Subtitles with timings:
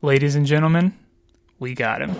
[0.00, 0.96] Ladies and gentlemen,
[1.58, 2.10] we got him.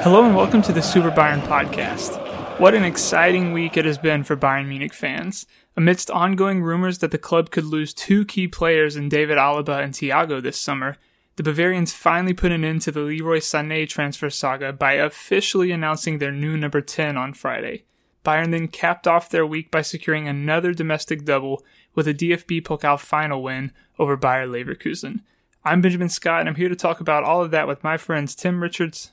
[0.00, 2.18] Hello and welcome to the Super Bayern podcast.
[2.58, 5.44] What an exciting week it has been for Bayern Munich fans.
[5.76, 9.92] Amidst ongoing rumors that the club could lose two key players in David Alaba and
[9.92, 10.96] Thiago this summer,
[11.36, 16.18] the Bavarians finally put an end to the Leroy Sané transfer saga by officially announcing
[16.18, 17.84] their new number 10 on Friday.
[18.24, 21.62] Bayern then capped off their week by securing another domestic double
[21.94, 25.20] with a DFB Pokal final win over Bayer Leverkusen.
[25.64, 28.34] I'm Benjamin Scott, and I'm here to talk about all of that with my friends
[28.34, 29.12] Tim Richards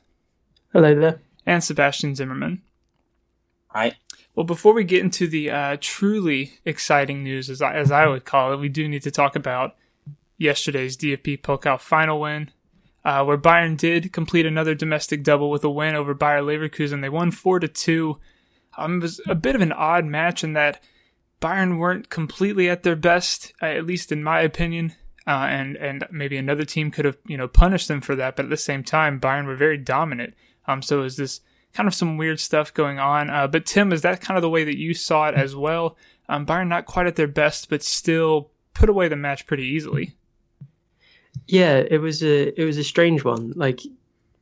[0.72, 1.20] Hello there.
[1.46, 2.62] and Sebastian Zimmerman.
[3.68, 3.98] Hi.
[4.36, 8.26] Well, before we get into the uh, truly exciting news, as I, as I would
[8.26, 9.76] call it, we do need to talk about
[10.42, 12.52] yesterday's DFB Pokal final win,
[13.06, 17.02] uh, where Bayern did complete another domestic double with a win over Bayer Leverkusen.
[17.02, 18.18] They won four to two.
[18.78, 20.84] Um, it was a bit of an odd match in that
[21.42, 24.94] Bayern weren't completely at their best, uh, at least in my opinion.
[25.28, 28.46] Uh, and and maybe another team could have you know punished them for that, but
[28.46, 30.34] at the same time, Bayern were very dominant.
[30.68, 31.42] Um, so it was this
[31.74, 33.30] kind of some weird stuff going on.
[33.30, 35.96] Uh, but Tim, is that kind of the way that you saw it as well?
[36.28, 40.16] Um, Bayern not quite at their best, but still put away the match pretty easily.
[41.48, 43.54] Yeah, it was a it was a strange one.
[43.56, 43.82] Like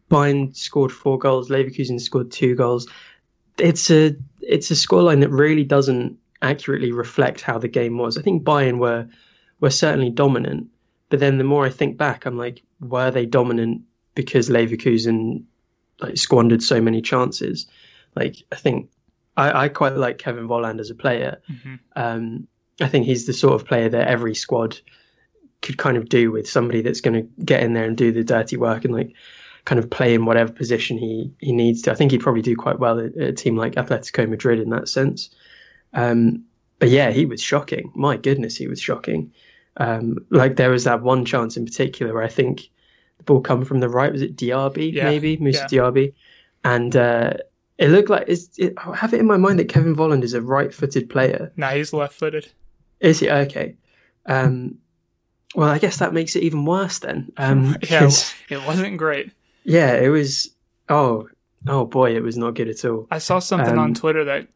[0.09, 2.88] Bayern scored four goals, Leverkusen scored two goals.
[3.58, 8.17] It's a it's a scoreline that really doesn't accurately reflect how the game was.
[8.17, 9.08] I think Bayern were
[9.60, 10.67] were certainly dominant,
[11.10, 13.82] but then the more I think back, I'm like, were they dominant
[14.16, 15.44] because Leverkusen
[16.00, 17.67] like squandered so many chances?
[18.16, 18.90] Like I think
[19.38, 21.42] I, I quite like Kevin Volland as a player.
[21.50, 21.76] Mm-hmm.
[21.95, 22.48] Um,
[22.82, 24.80] I think he's the sort of player that every squad
[25.61, 28.23] could kind of do with somebody that's going to get in there and do the
[28.23, 29.13] dirty work and like
[29.65, 31.91] kind of play in whatever position he he needs to.
[31.91, 34.69] I think he'd probably do quite well at, at a team like Atletico Madrid in
[34.69, 35.30] that sense.
[35.93, 36.43] Um,
[36.80, 37.92] but yeah, he was shocking.
[37.93, 39.31] My goodness, he was shocking.
[39.77, 42.69] Um, like there was that one chance in particular where I think
[43.17, 44.11] the ball come from the right.
[44.11, 44.93] Was it Diaby?
[44.93, 45.80] Yeah, Maybe Moussa yeah.
[45.80, 46.14] Diaby,
[46.64, 47.33] and uh,
[47.77, 50.33] it looked like it's, it, I have it in my mind that Kevin Volland is
[50.33, 51.52] a right-footed player.
[51.55, 52.48] Now he's left-footed.
[52.99, 53.75] Is he okay?
[54.25, 54.77] Um,
[55.55, 57.32] well, I guess that makes it even worse then.
[57.37, 59.32] Um, Yeah, 'cause- It wasn't great.
[59.64, 60.49] yeah, it was.
[60.89, 61.27] Oh,
[61.67, 63.08] oh boy, it was not good at all.
[63.11, 64.48] I saw something on Um, Twitter that,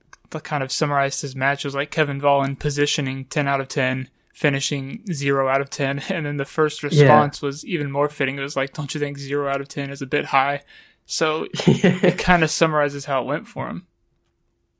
[0.44, 1.64] kind of summarized his match.
[1.64, 6.00] It was like Kevin Volland positioning 10 out of 10, finishing 0 out of 10.
[6.10, 8.40] And then the first response was even more fitting.
[8.40, 10.62] It was like, don't you think 0 out of 10 is a bit high?
[11.06, 13.86] So it kind of summarizes how it went for him.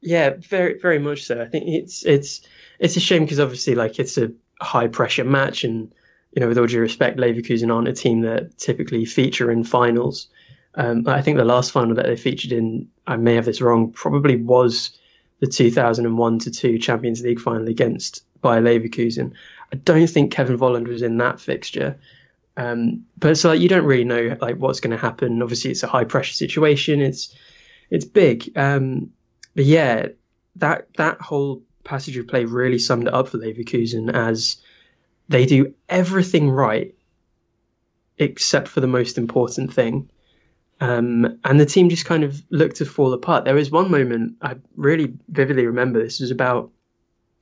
[0.02, 1.42] yeah, very, very much so.
[1.42, 2.42] I think it's it's
[2.80, 5.94] it's a shame because obviously, like, it's a high pressure match, and
[6.36, 10.28] you know, with all due respect, Leverkusen aren't a team that typically feature in finals.
[10.76, 13.92] Um, I think the last final that they featured in, I may have this wrong,
[13.92, 14.98] probably was
[15.40, 19.34] the 2001 to 2 Champions League final against Bayer Leverkusen.
[19.72, 22.00] I don't think Kevin Volland was in that fixture.
[22.58, 25.42] Um, but so like you don't really know like what's going to happen.
[25.42, 27.02] Obviously, it's a high pressure situation.
[27.02, 27.36] It's
[27.90, 28.56] it's big.
[28.56, 29.12] Um,
[29.56, 30.08] but yeah,
[30.58, 34.58] that that whole passage of play really summed it up for Leverkusen as
[35.30, 36.94] they do everything right
[38.18, 40.10] except for the most important thing.
[40.80, 43.46] Um, and the team just kind of looked to fall apart.
[43.46, 46.02] There was one moment I really vividly remember.
[46.02, 46.72] This was about,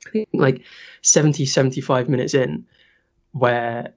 [0.06, 0.62] I think, like
[1.02, 2.64] 70, 75 minutes in,
[3.32, 3.94] where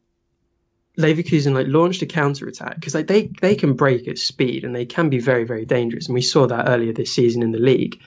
[0.98, 4.74] Leverkusen like launched a counter attack because like they they can break at speed and
[4.74, 6.08] they can be very very dangerous.
[6.08, 8.00] And we saw that earlier this season in the league.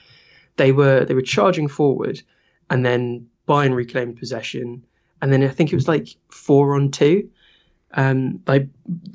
[0.57, 2.21] They were they were charging forward,
[2.69, 4.83] and then Bayern reclaimed possession,
[5.21, 7.29] and then I think it was like four on two.
[7.95, 8.67] Um, like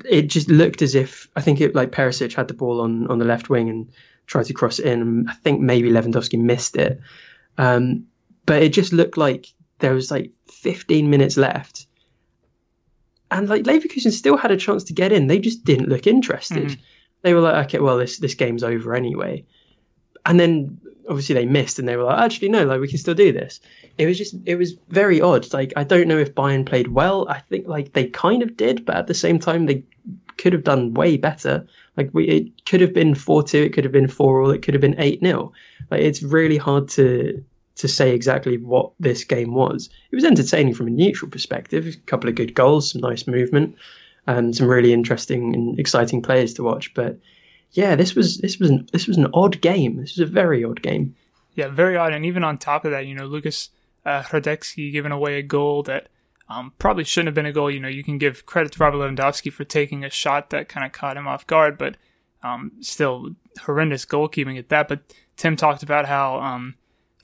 [0.03, 3.19] it just looked as if I think it like Perisic had the ball on on
[3.19, 3.89] the left wing and
[4.27, 5.01] tried to cross it in.
[5.01, 6.99] And I think maybe Lewandowski missed it,
[7.57, 8.05] um,
[8.45, 9.47] but it just looked like
[9.79, 11.87] there was like 15 minutes left,
[13.31, 15.27] and like Leverkusen still had a chance to get in.
[15.27, 16.69] They just didn't look interested.
[16.69, 16.77] Mhm.
[17.21, 19.45] They were like, okay, well this this game's over anyway,
[20.25, 20.79] and then
[21.09, 23.59] obviously they missed, and they were like, actually no, like we can still do this.
[23.97, 25.51] It was just it was very odd.
[25.53, 27.27] Like I don't know if Bayern played well.
[27.29, 29.83] I think like they kind of did, but at the same time they
[30.37, 31.65] could have done way better.
[31.97, 34.61] Like we, it could have been four two, it could have been four all, it
[34.61, 35.51] could have been eight 0
[35.91, 37.43] Like it's really hard to
[37.75, 39.89] to say exactly what this game was.
[40.11, 41.85] It was entertaining from a neutral perspective.
[41.87, 43.75] A couple of good goals, some nice movement,
[44.27, 46.93] and some really interesting and exciting players to watch.
[46.93, 47.19] But
[47.75, 49.97] yeah, this was this was an, this was an odd game.
[49.97, 51.15] This was a very odd game.
[51.53, 52.13] Yeah, very odd.
[52.13, 53.69] And even on top of that, you know, Lukas
[54.05, 56.09] uh, Hradecky giving away a goal that
[56.47, 57.71] Um, probably shouldn't have been a goal.
[57.71, 60.85] You know, you can give credit to Robert Lewandowski for taking a shot that kind
[60.85, 61.97] of caught him off guard, but
[62.43, 63.31] um, still
[63.65, 64.87] horrendous goalkeeping at that.
[64.87, 64.99] But
[65.37, 66.75] Tim talked about how um,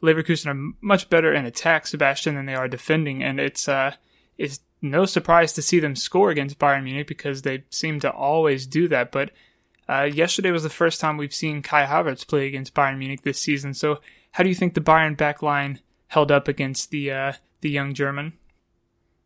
[0.02, 3.94] Leverkusen are much better in attack, Sebastian, than they are defending, and it's uh,
[4.40, 8.66] it's no surprise to see them score against Bayern Munich because they seem to always
[8.66, 9.12] do that.
[9.12, 9.30] But
[9.92, 13.40] uh, yesterday was the first time we've seen Kai Havertz play against Bayern Munich this
[13.40, 13.74] season.
[13.74, 14.00] So,
[14.32, 17.94] how do you think the Bayern back line held up against the uh, the young
[17.94, 18.34] German?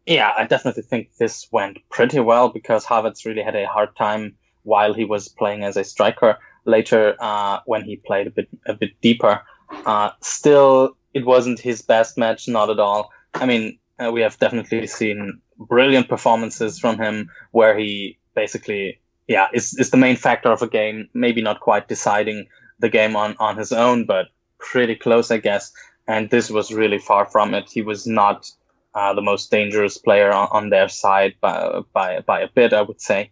[0.06, 4.36] Yeah, I definitely think this went pretty well because Havertz really had a hard time
[4.64, 6.38] while he was playing as a striker.
[6.66, 9.42] Later, uh, when he played a bit a bit deeper,
[9.86, 13.12] uh, still it wasn't his best match, not at all.
[13.34, 19.48] I mean, uh, we have definitely seen brilliant performances from him where he basically, yeah,
[19.54, 21.10] is is the main factor of a game.
[21.14, 22.48] Maybe not quite deciding
[22.80, 24.28] the game on on his own, but
[24.60, 25.72] pretty close, I guess.
[26.08, 27.70] And this was really far from it.
[27.72, 28.50] He was not
[28.94, 32.82] uh, the most dangerous player on, on, their side by, by by a bit, I
[32.82, 33.32] would say.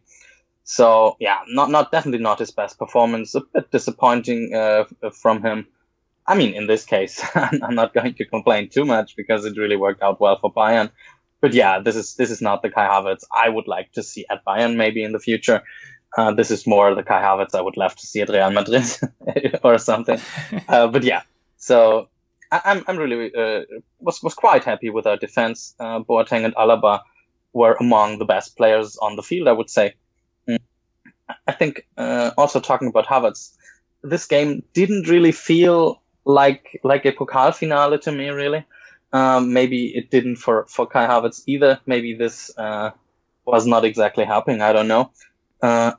[0.64, 3.36] So yeah, not not definitely not his best performance.
[3.36, 5.68] A bit disappointing uh, from him.
[6.26, 9.76] I mean, in this case, I'm not going to complain too much because it really
[9.76, 10.90] worked out well for Bayern.
[11.44, 14.26] But yeah, this is this is not the Kai Havertz I would like to see
[14.30, 15.62] at Bayern maybe in the future.
[16.18, 18.86] Uh, this is more the Kai Havertz I would love to see at Real Madrid
[19.64, 20.20] or something.
[20.70, 21.24] Uh, but yeah,
[21.58, 22.08] so
[22.50, 23.64] I, am I'm, I'm really uh,
[24.00, 25.76] was was quite happy with our defense.
[25.82, 27.02] Uh, Boateng and Alaba
[27.52, 29.96] were among the best players on the field, I would say.
[30.48, 30.60] Mm.
[31.46, 33.52] I think uh, also talking about Havertz,
[34.02, 38.64] this game didn't really feel like like a Pokal finale to me, really.
[39.14, 41.80] Um, maybe it didn't for for Kai Havertz either.
[41.86, 42.92] Maybe this uh,
[43.46, 44.62] was not exactly helping.
[44.62, 45.12] I don't know.
[45.62, 45.94] Uh,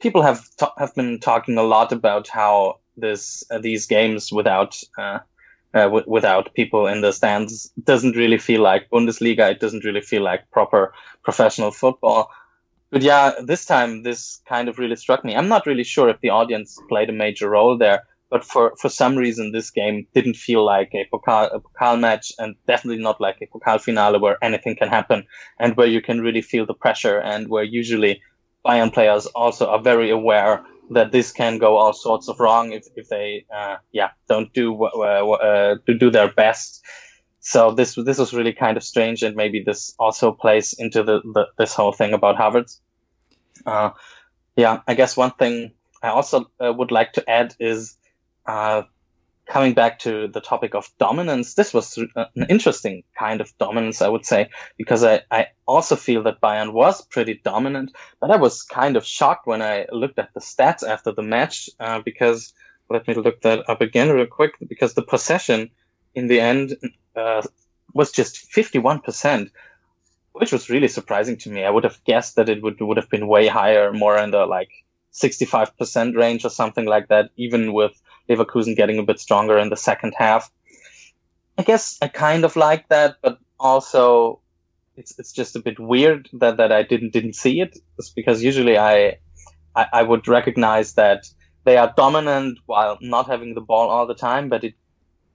[0.00, 0.48] people have
[0.78, 5.18] have been talking a lot about how this uh, these games without uh,
[5.74, 9.50] uh, w- without people in the stands doesn't really feel like Bundesliga.
[9.50, 10.92] It doesn't really feel like proper
[11.22, 12.30] professional football.
[12.90, 15.36] But yeah, this time this kind of really struck me.
[15.36, 18.88] I'm not really sure if the audience played a major role there, but for, for
[18.88, 23.20] some reason this game didn't feel like a Pokal, a Pokal match and definitely not
[23.20, 25.24] like a Pokal finale where anything can happen
[25.58, 28.20] and where you can really feel the pressure and where usually
[28.64, 32.86] Bayern players also are very aware that this can go all sorts of wrong if,
[32.96, 36.82] if they uh, yeah don't do uh, uh, do their best.
[37.40, 41.20] So this this was really kind of strange, and maybe this also plays into the,
[41.34, 42.80] the this whole thing about Havertz.
[43.66, 43.90] Uh,
[44.56, 45.72] yeah, I guess one thing
[46.02, 47.97] I also uh, would like to add is
[48.48, 48.82] uh,
[49.46, 54.02] coming back to the topic of dominance, this was uh, an interesting kind of dominance,
[54.02, 58.36] I would say, because I, I also feel that Bayern was pretty dominant, but I
[58.36, 62.52] was kind of shocked when I looked at the stats after the match, uh, because
[62.90, 65.70] let me look that up again real quick, because the possession
[66.14, 66.76] in the end
[67.16, 67.42] uh,
[67.94, 69.50] was just 51%,
[70.32, 71.64] which was really surprising to me.
[71.64, 74.46] I would have guessed that it would, would have been way higher, more in the
[74.46, 74.70] like
[75.14, 79.76] 65% range or something like that, even with Leverkusen getting a bit stronger in the
[79.76, 80.50] second half.
[81.56, 84.40] I guess I kind of like that, but also
[84.96, 87.78] it's it's just a bit weird that, that I didn't didn't see it.
[87.98, 89.18] It's because usually I,
[89.74, 91.28] I, I would recognize that
[91.64, 94.74] they are dominant while not having the ball all the time, but it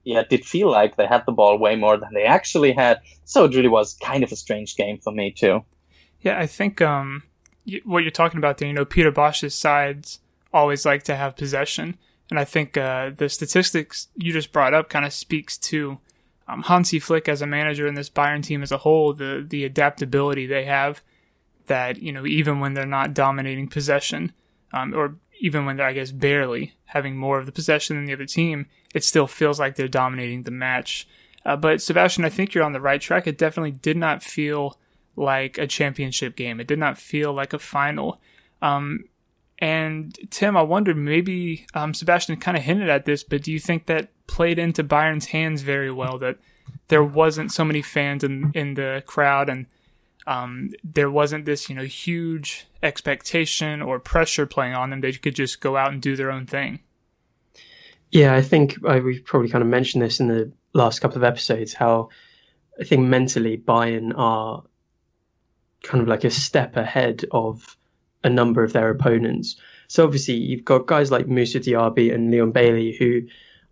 [0.03, 3.01] yeah did feel like they had the ball way more than they actually had.
[3.25, 5.63] So it really was kind of a strange game for me too.
[6.21, 7.23] Yeah, I think um,
[7.83, 10.19] what you're talking about there, you know, Peter Bosz's sides
[10.53, 11.97] always like to have possession.
[12.33, 15.99] And I think uh, the statistics you just brought up kind of speaks to
[16.47, 19.63] um, Hansi Flick as a manager and this Bayern team as a whole, the the
[19.65, 21.03] adaptability they have.
[21.67, 24.31] That you know, even when they're not dominating possession,
[24.73, 28.13] um, or even when they're I guess barely having more of the possession than the
[28.13, 31.07] other team, it still feels like they're dominating the match.
[31.45, 33.27] Uh, but Sebastian, I think you're on the right track.
[33.27, 34.79] It definitely did not feel
[35.15, 36.59] like a championship game.
[36.59, 38.19] It did not feel like a final.
[38.59, 39.03] Um,
[39.63, 43.59] and Tim, I wondered maybe um, Sebastian kind of hinted at this, but do you
[43.59, 46.37] think that played into Bayern's hands very well that
[46.89, 49.67] there wasn't so many fans in in the crowd and
[50.27, 55.35] um, there wasn't this you know huge expectation or pressure playing on them; they could
[55.35, 56.81] just go out and do their own thing.
[58.11, 61.23] Yeah, I think I, we've probably kind of mentioned this in the last couple of
[61.23, 61.73] episodes.
[61.73, 62.09] How
[62.81, 64.61] I think mentally Bayern are
[65.83, 67.77] kind of like a step ahead of
[68.23, 69.55] a number of their opponents.
[69.87, 73.21] So obviously you've got guys like Moussa Diaby and Leon Bailey who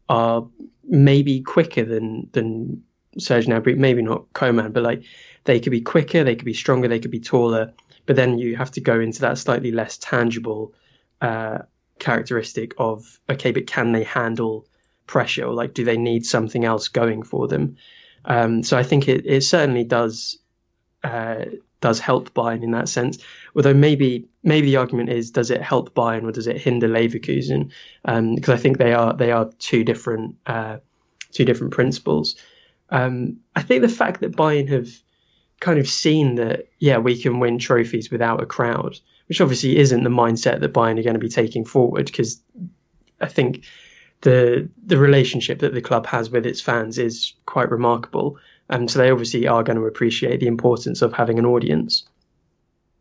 [0.09, 0.45] are
[0.83, 2.83] maybe quicker than than
[3.17, 5.03] Serge Gnabry, maybe not Coman, but like
[5.43, 7.73] they could be quicker, they could be stronger, they could be taller.
[8.05, 10.73] But then you have to go into that slightly less tangible
[11.21, 11.59] uh,
[11.99, 14.67] characteristic of okay, but can they handle
[15.07, 15.45] pressure?
[15.45, 17.77] Or like, do they need something else going for them?
[18.25, 20.37] Um, so I think it, it certainly does
[21.03, 21.45] uh,
[21.81, 23.17] does help Bayern in that sense.
[23.55, 27.71] Although maybe maybe the argument is does it help Bayern or does it hinder Leverkusen?
[28.03, 30.77] Because um, I think they are they are two different uh,
[31.31, 32.35] two different principles.
[32.89, 34.89] Um, I think the fact that Bayern have
[35.59, 40.03] kind of seen that yeah we can win trophies without a crowd, which obviously isn't
[40.03, 42.41] the mindset that Bayern are going to be taking forward because
[43.19, 43.65] I think
[44.21, 48.37] the the relationship that the club has with its fans is quite remarkable.
[48.71, 52.03] And so they obviously are going to appreciate the importance of having an audience.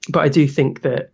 [0.09, 1.13] But I do think that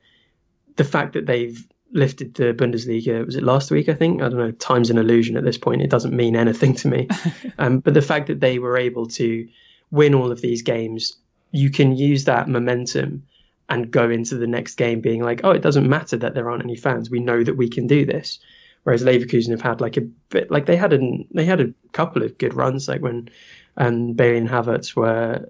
[0.77, 4.23] the fact that they've lifted the Bundesliga, was it last week, I think?
[4.23, 5.83] I don't know, time's an illusion at this point.
[5.83, 7.09] It doesn't mean anything to me.
[7.59, 9.47] um, but the fact that they were able to
[9.91, 11.17] win all of these games,
[11.53, 13.23] you can use that momentum
[13.69, 16.65] and go into the next game being like, oh, it doesn't matter that there aren't
[16.65, 17.11] any fans.
[17.11, 18.39] We know that we can do this.
[18.85, 21.01] Whereas Leverkusen have had like a bit, like they had a,
[21.33, 23.29] they had a couple of good runs, like when
[23.77, 25.49] and Bailey and Havertz were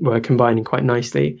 [0.00, 1.40] were combining quite nicely.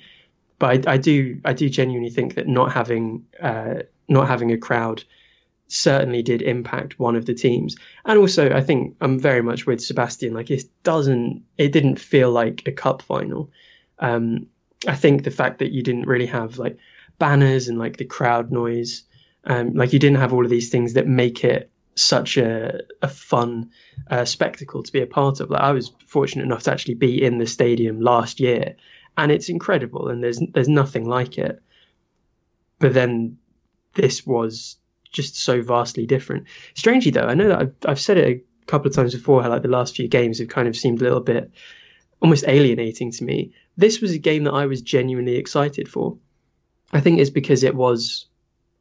[0.58, 4.58] But I, I do I do genuinely think that not having uh, not having a
[4.58, 5.04] crowd
[5.68, 7.76] certainly did impact one of the teams.
[8.04, 10.32] And also I think I'm very much with Sebastian.
[10.32, 13.50] Like it doesn't it didn't feel like a cup final.
[13.98, 14.46] Um,
[14.86, 16.78] I think the fact that you didn't really have like
[17.18, 19.02] banners and like the crowd noise,
[19.44, 23.08] um, like you didn't have all of these things that make it such a, a
[23.08, 23.70] fun
[24.10, 25.50] uh, spectacle to be a part of.
[25.50, 28.76] Like I was fortunate enough to actually be in the stadium last year,
[29.16, 31.60] and it's incredible, and there's there's nothing like it.
[32.78, 33.38] But then
[33.94, 34.76] this was
[35.10, 36.46] just so vastly different.
[36.74, 39.48] Strangely though, I know that I've, I've said it a couple of times before how
[39.48, 41.50] like the last few games have kind of seemed a little bit
[42.20, 43.52] almost alienating to me.
[43.76, 46.18] This was a game that I was genuinely excited for.
[46.92, 48.26] I think it's because it was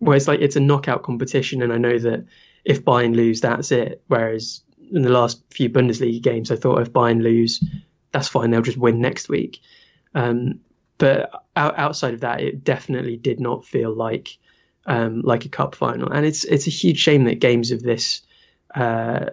[0.02, 2.26] well, it's like it's a knockout competition, and I know that
[2.66, 4.04] if Bayern lose, that's it.
[4.08, 7.64] Whereas in the last few Bundesliga games, I thought if Bayern lose,
[8.12, 8.52] that's fine.
[8.52, 9.62] They'll just win next week.
[10.16, 10.60] Um,
[10.98, 14.38] but out, outside of that, it definitely did not feel like
[14.88, 16.12] um, like a cup final.
[16.12, 18.22] And it's it's a huge shame that games of this
[18.76, 19.28] uh,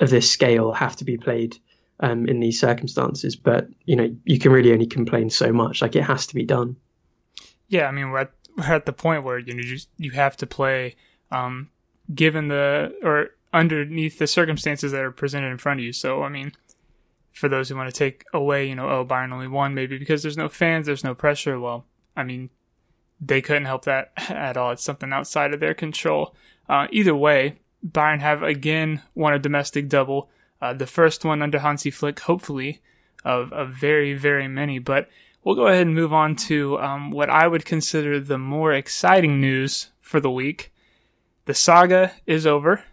[0.00, 1.56] of this scale have to be played
[2.00, 3.36] um, in these circumstances.
[3.36, 5.82] But you know, you can really only complain so much.
[5.82, 6.76] Like it has to be done.
[7.68, 10.36] Yeah, I mean, we're at, we're at the point where you know you, you have
[10.38, 10.96] to play
[11.30, 11.68] um,
[12.14, 15.92] given the or underneath the circumstances that are presented in front of you.
[15.92, 16.52] So, I mean,
[17.32, 20.22] for those who want to take away, you know, oh, Bayern only won maybe because
[20.22, 21.58] there's no fans, there's no pressure.
[21.58, 21.84] Well,
[22.16, 22.50] I mean,
[23.20, 24.72] they couldn't help that at all.
[24.72, 26.34] It's something outside of their control.
[26.68, 30.30] Uh, either way, Bayern have again won a domestic double.
[30.60, 32.80] Uh, the first one under Hansi Flick, hopefully,
[33.24, 34.78] of, of very, very many.
[34.78, 35.08] But
[35.44, 39.40] we'll go ahead and move on to um, what I would consider the more exciting
[39.40, 40.72] news for the week.
[41.48, 42.84] The saga is over.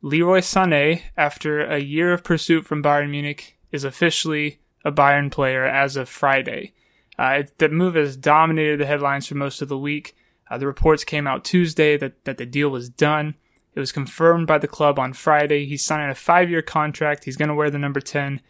[0.00, 5.66] Leroy Sané, after a year of pursuit from Bayern Munich, is officially a Bayern player
[5.66, 6.72] as of Friday.
[7.18, 10.16] Uh, the move has dominated the headlines for most of the week.
[10.50, 13.34] Uh, the reports came out Tuesday that, that the deal was done.
[13.74, 15.66] It was confirmed by the club on Friday.
[15.66, 17.24] He's signing a five year contract.
[17.24, 18.40] He's going to wear the number 10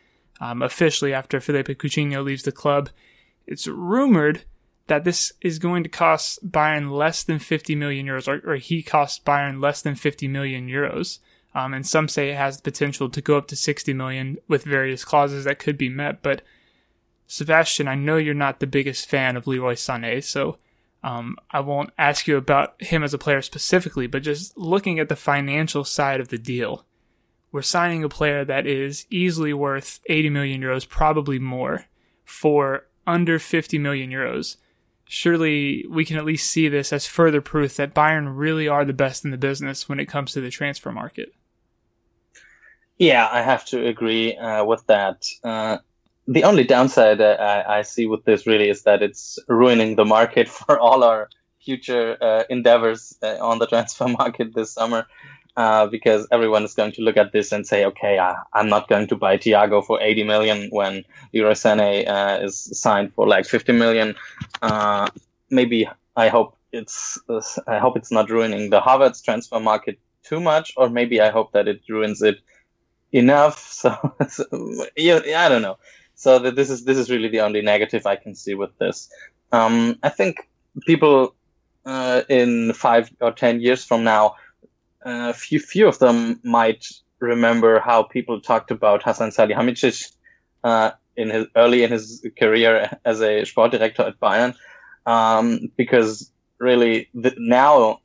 [0.40, 2.90] um, officially after Felipe Coutinho leaves the club.
[3.48, 4.44] It's rumored
[4.86, 8.82] that this is going to cost Bayern less than 50 million euros, or, or he
[8.82, 11.18] costs Bayern less than 50 million euros.
[11.54, 14.64] Um, and some say it has the potential to go up to 60 million with
[14.64, 16.22] various clauses that could be met.
[16.22, 16.42] But
[17.26, 20.58] Sebastian, I know you're not the biggest fan of Leroy Sané, so
[21.02, 25.08] um, I won't ask you about him as a player specifically, but just looking at
[25.08, 26.84] the financial side of the deal,
[27.50, 31.86] we're signing a player that is easily worth 80 million euros, probably more,
[32.24, 34.56] for under 50 million euros
[35.04, 38.92] surely we can at least see this as further proof that Bayern really are the
[38.92, 41.34] best in the business when it comes to the transfer market.
[42.98, 45.24] Yeah, I have to agree uh, with that.
[45.42, 45.78] Uh,
[46.28, 50.48] the only downside I, I, see with this really is that it's ruining the market
[50.58, 51.28] for all our
[51.60, 55.06] future uh, endeavors uh, on the transfer market this summer
[55.56, 58.88] uh, because everyone is going to look at this and say, okay, I, am not
[58.88, 61.04] going to buy Thiago for 80 million when
[61.34, 64.14] Leroy Sané uh, is signed for like 50 million.
[64.62, 65.08] Uh,
[65.50, 67.18] maybe I hope it's
[67.68, 71.52] I hope it's not ruining the Havertz transfer market too much, or maybe I hope
[71.52, 72.40] that it ruins it
[73.12, 73.68] enough.
[73.82, 75.78] So, so yeah, I don't know.
[76.14, 79.10] So that this is this is really the only negative I can see with this.
[79.50, 80.48] Um, I think
[80.86, 81.34] people
[81.84, 84.36] uh, in five or ten years from now
[85.04, 86.86] a few few of them might
[87.20, 90.12] remember how people talked about Hasan Salihamidzic
[90.64, 94.54] uh, in his early in his career as a sport director at Bayern,
[95.06, 98.00] um, because really now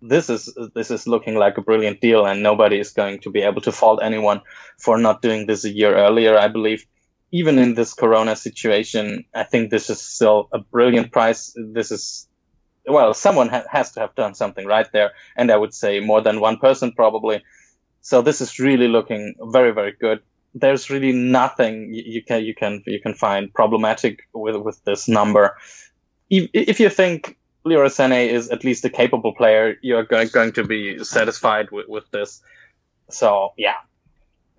[0.00, 3.40] this is this is looking like a brilliant deal, and nobody is going to be
[3.40, 4.40] able to fault anyone
[4.78, 6.38] for not doing this a year earlier.
[6.38, 6.84] I believe
[7.30, 11.54] even in this Corona situation, I think this is still a brilliant price.
[11.56, 12.27] This is
[12.88, 16.20] well, someone ha- has to have done something right there, and I would say more
[16.20, 17.42] than one person probably.
[18.00, 20.20] So this is really looking very, very good.
[20.54, 25.56] There's really nothing you can you can you can find problematic with with this number.
[26.30, 30.52] If, if you think Leroy Sané is at least a capable player, you're going, going
[30.52, 32.40] to be satisfied with, with this.
[33.10, 33.76] So yeah,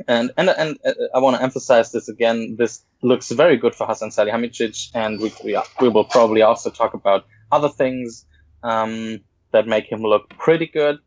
[0.07, 2.55] and and and uh, I want to emphasize this again.
[2.57, 6.93] This looks very good for Hassan Salihamidzic, and we we, we will probably also talk
[6.93, 8.25] about other things
[8.63, 9.19] um,
[9.51, 10.99] that make him look pretty good.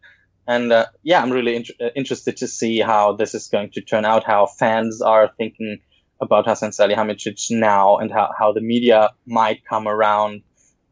[0.46, 3.80] And uh, yeah, I'm really in- uh, interested to see how this is going to
[3.80, 4.24] turn out.
[4.24, 5.78] How fans are thinking
[6.20, 10.42] about Hassan Salihamidzic now, and how how the media might come around.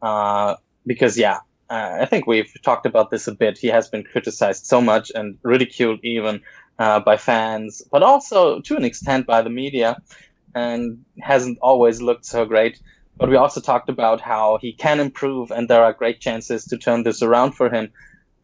[0.01, 0.55] Uh,
[0.85, 1.39] because yeah,
[1.69, 3.57] uh, I think we've talked about this a bit.
[3.57, 6.41] He has been criticized so much and ridiculed even
[6.79, 9.97] uh, by fans, but also to an extent by the media,
[10.55, 12.81] and hasn't always looked so great.
[13.21, 16.75] But we also talked about how he can improve, and there are great chances to
[16.75, 17.91] turn this around for him.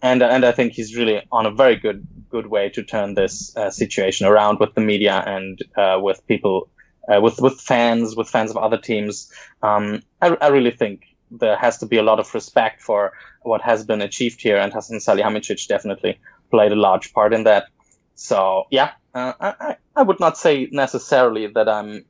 [0.03, 3.57] And and I think he's really on a very good good way to turn this
[3.57, 6.69] uh, situation around with the media and uh, with people,
[7.12, 9.31] uh, with with fans, with fans of other teams.
[9.63, 13.62] Um, I, I really think there has to be a lot of respect for what
[13.62, 16.19] has been achieved here, and Hassan Salihamidzic definitely
[16.51, 17.65] played a large part in that.
[18.13, 22.05] So yeah, uh, I, I would not say necessarily that I'm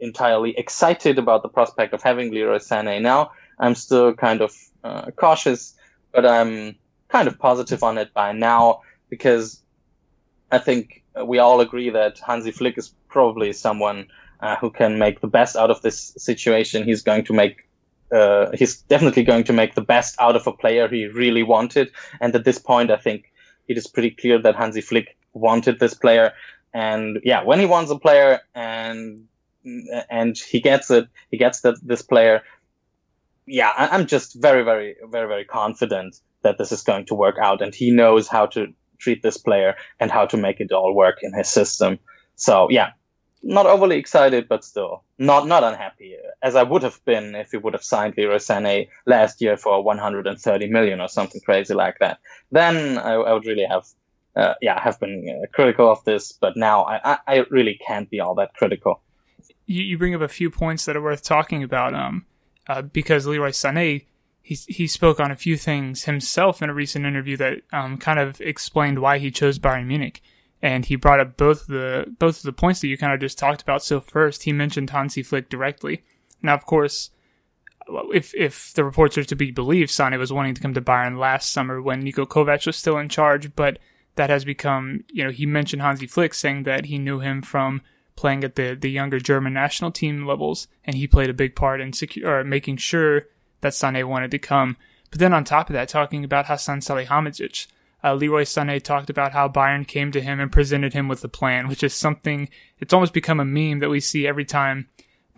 [0.00, 3.32] entirely excited about the prospect of having Leroy Sané now.
[3.58, 5.74] I'm still kind of uh, cautious,
[6.12, 6.76] but I'm
[7.08, 9.62] kind of positive on it by now because
[10.50, 14.08] I think we all agree that Hansi Flick is probably someone
[14.40, 16.84] uh, who can make the best out of this situation.
[16.84, 17.68] He's going to make
[18.12, 21.90] uh, he's definitely going to make the best out of a player he really wanted.
[22.20, 23.32] And at this point, I think
[23.66, 26.32] it is pretty clear that Hansi Flick wanted this player.
[26.72, 29.26] And yeah, when he wants a player and
[30.10, 32.42] and he gets it, he gets that this player.
[33.46, 37.60] Yeah, I'm just very, very, very, very confident that this is going to work out,
[37.60, 41.18] and he knows how to treat this player and how to make it all work
[41.22, 41.98] in his system.
[42.36, 42.92] So yeah,
[43.42, 47.58] not overly excited, but still not not unhappy, as I would have been if we
[47.58, 52.18] would have signed Leroy Sané last year for 130 million or something crazy like that.
[52.50, 53.86] Then I, I would really have,
[54.34, 56.32] uh, yeah, have been uh, critical of this.
[56.32, 59.02] But now I, I really can't be all that critical.
[59.66, 62.26] You, you bring up a few points that are worth talking about, um,
[62.68, 64.06] uh, because Leroy Sané.
[64.46, 68.18] He, he spoke on a few things himself in a recent interview that um, kind
[68.18, 70.20] of explained why he chose Bayern Munich
[70.64, 73.38] and he brought up both the both of the points that you kind of just
[73.38, 73.84] talked about.
[73.84, 76.02] So first, he mentioned Hansi Flick directly.
[76.40, 77.10] Now, of course,
[78.14, 81.18] if if the reports are to be believed, Sane was wanting to come to Bayern
[81.18, 83.78] last summer when Niko Kovac was still in charge, but
[84.16, 87.82] that has become, you know, he mentioned Hansi Flick saying that he knew him from
[88.16, 91.80] playing at the the younger German national team levels, and he played a big part
[91.80, 93.26] in secure, making sure
[93.60, 94.76] that Sane wanted to come.
[95.10, 97.68] But then on top of that, talking about Hassan Salihamidzic,
[98.04, 101.28] uh, Leroy Sané talked about how Bayern came to him and presented him with a
[101.28, 102.48] plan, which is something,
[102.78, 104.88] it's almost become a meme that we see every time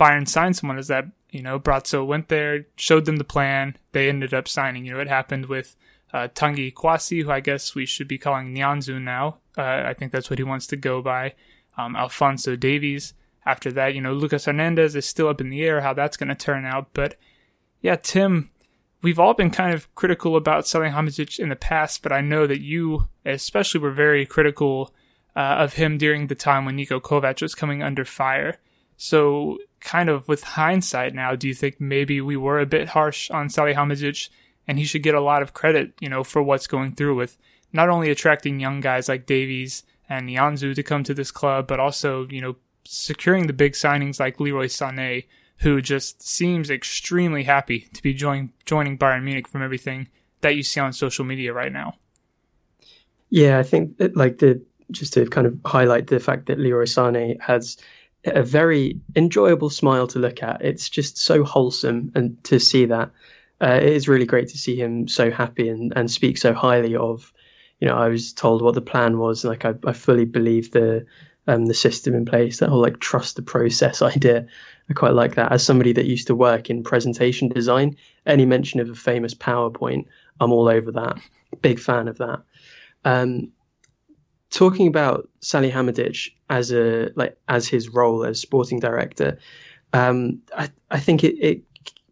[0.00, 4.08] Bayern signs someone is that, you know, Brazzo went there, showed them the plan, they
[4.08, 4.84] ended up signing.
[4.84, 5.76] You know, it happened with
[6.12, 9.38] uh, Tanguy Kouassi, who I guess we should be calling Nianzou now.
[9.56, 11.34] Uh, I think that's what he wants to go by.
[11.76, 13.14] Um, Alphonso Davies.
[13.44, 16.28] After that, you know, Lucas Hernandez is still up in the air how that's going
[16.28, 16.88] to turn out.
[16.92, 17.16] But
[17.80, 18.50] yeah, Tim,
[19.02, 22.60] we've all been kind of critical about Salihamidzic in the past, but I know that
[22.60, 24.92] you especially were very critical
[25.36, 28.56] uh, of him during the time when Niko Kovac was coming under fire.
[28.96, 33.30] So, kind of with hindsight now, do you think maybe we were a bit harsh
[33.30, 34.30] on Salihamidzic
[34.66, 37.36] and he should get a lot of credit, you know, for what's going through with
[37.72, 41.80] not only attracting young guys like Davies and Nianzou to come to this club, but
[41.80, 45.26] also, you know, securing the big signings like Leroy Sané,
[45.58, 50.08] who just seems extremely happy to be join, joining Bayern Munich from everything
[50.42, 51.94] that you see on social media right now.
[53.30, 56.84] Yeah, I think that, like the just to kind of highlight the fact that Leroy
[56.84, 57.76] Sané has
[58.24, 60.62] a very enjoyable smile to look at.
[60.62, 63.10] It's just so wholesome, and to see that
[63.60, 66.94] uh, it is really great to see him so happy and, and speak so highly
[66.94, 67.32] of.
[67.80, 69.44] You know, I was told what the plan was.
[69.44, 71.04] Like, I, I fully believe the
[71.48, 74.46] um, the system in place, that whole like trust the process idea.
[74.88, 75.52] I quite like that.
[75.52, 80.06] As somebody that used to work in presentation design, any mention of a famous PowerPoint,
[80.40, 81.18] I'm all over that.
[81.60, 82.42] Big fan of that.
[83.04, 83.52] Um,
[84.50, 89.38] talking about Sally Salihamidzic as a like as his role as sporting director,
[89.92, 91.62] um, I, I think it, it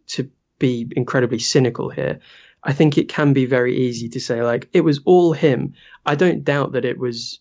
[0.07, 2.19] to be incredibly cynical here.
[2.65, 5.73] I think it can be very easy to say like it was all him.
[6.05, 7.39] I don't doubt that it was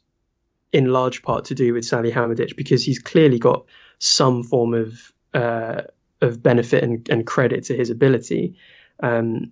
[0.73, 3.65] in large part to do with Sally Salihamidzic because he's clearly got
[3.99, 5.83] some form of uh,
[6.21, 8.57] of benefit and, and, credit to his ability.
[9.03, 9.51] Um,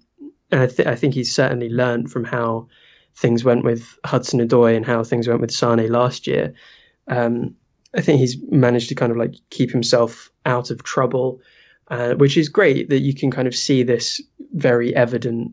[0.51, 2.69] and I, th- I, think he's certainly learned from how
[3.17, 6.55] things went with Hudson Odoi and how things went with Sane last year.
[7.09, 7.57] Um,
[7.97, 11.41] I think he's managed to kind of like keep himself out of trouble,
[11.89, 14.21] uh, which is great that you can kind of see this
[14.53, 15.53] very evident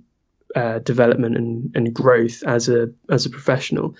[0.56, 3.96] uh, development and, and growth as a as a professional.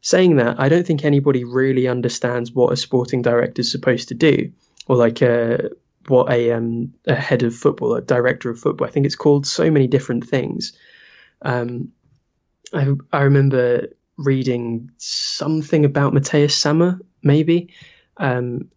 [0.00, 4.14] Saying that, I don't think anybody really understands what a sporting director is supposed to
[4.14, 4.50] do,
[4.88, 5.68] or like a, uh,
[6.08, 8.86] what a um, a head of football, a director of football.
[8.86, 10.72] I think it's called so many different things.
[11.42, 11.92] Um,
[12.72, 17.72] I I remember reading something about Matthias Sammer, maybe,
[18.16, 18.68] um,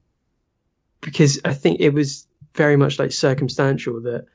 [1.01, 4.25] because I think it was very much like circumstantial that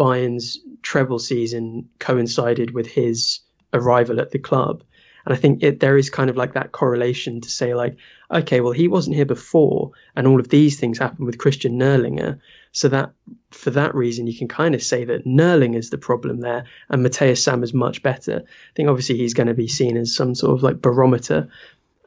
[0.00, 3.40] Bayern's treble season coincided with his
[3.74, 4.82] arrival at the club.
[5.26, 7.98] And I think it, there is kind of like that correlation to say, like,
[8.30, 12.38] okay, well, he wasn't here before, and all of these things happened with Christian Nerlinger.
[12.72, 13.10] So that
[13.50, 17.02] for that reason, you can kind of say that Nerling is the problem there, and
[17.02, 18.42] Matthias Sam is much better.
[18.46, 21.46] I think obviously he's going to be seen as some sort of like barometer.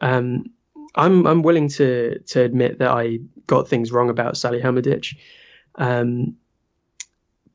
[0.01, 0.45] Um,
[0.95, 5.15] I'm I'm willing to to admit that I got things wrong about Salihamidzic.
[5.75, 6.35] Um,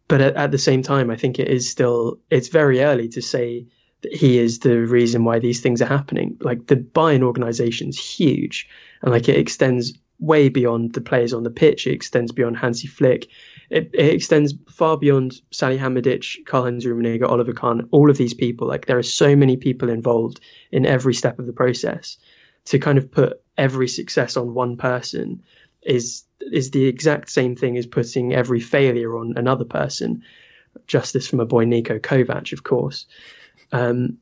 [0.08, 3.22] but at, at, the same time, I think it is still it's very early to
[3.22, 3.66] say
[4.02, 6.36] that he is the reason why these things are happening.
[6.40, 8.68] Like the Bayern organization is huge,
[9.02, 11.86] and like it extends way beyond the players on the pitch.
[11.86, 13.28] It extends beyond Hansi Flick.
[13.70, 18.66] It, it extends far beyond Sally Salihamidzic, Karl-Heinz Rummenigge, Oliver Kahn, all of these people.
[18.66, 20.40] Like there are so many people involved
[20.72, 22.16] in every step of the process.
[22.66, 25.42] To kind of put every success on one person
[25.82, 30.22] is is the exact same thing as putting every failure on another person.
[30.86, 33.06] Justice from a boy Niko Kovac, of course.
[33.72, 34.18] Um,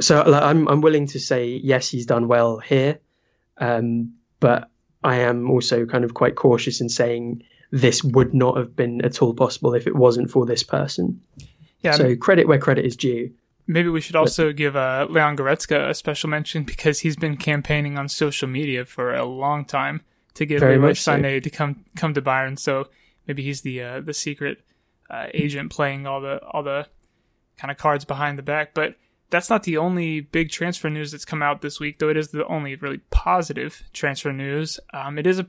[0.00, 2.98] so like, I'm I'm willing to say yes, he's done well here,
[3.58, 4.70] um, but
[5.02, 9.20] I am also kind of quite cautious in saying this would not have been at
[9.20, 11.20] all possible if it wasn't for this person.
[11.82, 11.92] Yeah.
[11.92, 13.30] So credit where credit is due.
[13.66, 17.36] Maybe we should also but, give uh, Leon Goretzka a special mention because he's been
[17.36, 20.02] campaigning on social media for a long time
[20.34, 21.40] to get Leroy Sané so.
[21.40, 22.58] to come come to Bayern.
[22.58, 22.88] So
[23.26, 24.62] maybe he's the uh, the secret
[25.10, 26.86] uh, agent playing all the all the
[27.56, 28.74] kind of cards behind the back.
[28.74, 28.96] But
[29.30, 32.28] that's not the only big transfer news that's come out this week, though it is
[32.28, 34.78] the only really positive transfer news.
[34.92, 35.46] Um, it is a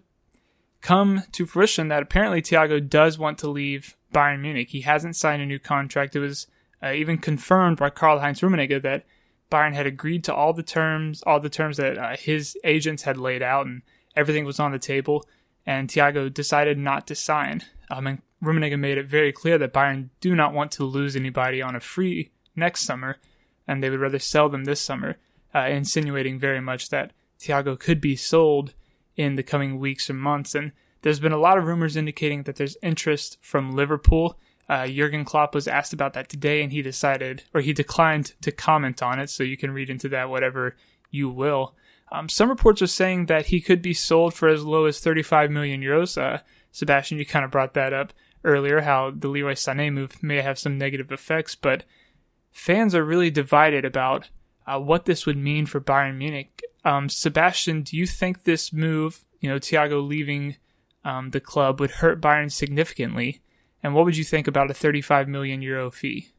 [0.81, 4.69] come to fruition that apparently Thiago does want to leave Bayern Munich.
[4.69, 6.15] He hasn't signed a new contract.
[6.15, 6.47] It was
[6.83, 9.05] uh, even confirmed by Karl Heinz Rummenigge that
[9.51, 13.17] Bayern had agreed to all the terms, all the terms that uh, his agents had
[13.17, 13.81] laid out, and
[14.15, 15.25] everything was on the table.
[15.65, 17.63] And Thiago decided not to sign.
[17.89, 21.61] Um, and Rummenigge made it very clear that Bayern do not want to lose anybody
[21.61, 23.17] on a free next summer,
[23.67, 25.17] and they would rather sell them this summer,
[25.53, 28.73] uh, insinuating very much that Thiago could be sold
[29.15, 30.55] in the coming weeks or months.
[30.55, 34.37] And there's been a lot of rumors indicating that there's interest from Liverpool.
[34.67, 38.51] Uh, Jurgen Klopp was asked about that today, and he decided, or he declined to
[38.51, 39.29] comment on it.
[39.29, 40.75] So you can read into that whatever
[41.11, 41.75] you will.
[42.11, 45.51] Um, some reports are saying that he could be sold for as low as 35
[45.51, 46.21] million euros.
[46.21, 46.39] Uh,
[46.71, 48.13] Sebastian, you kind of brought that up
[48.43, 51.83] earlier, how the Leroy Sané move may have some negative effects, but
[52.51, 54.29] fans are really divided about
[54.67, 56.61] uh, what this would mean for Bayern Munich.
[56.83, 60.57] Um, Sebastian, do you think this move, you know, Thiago leaving
[61.03, 63.41] um, the club, would hurt Bayern significantly?
[63.83, 66.29] And what would you think about a 35 million euro fee?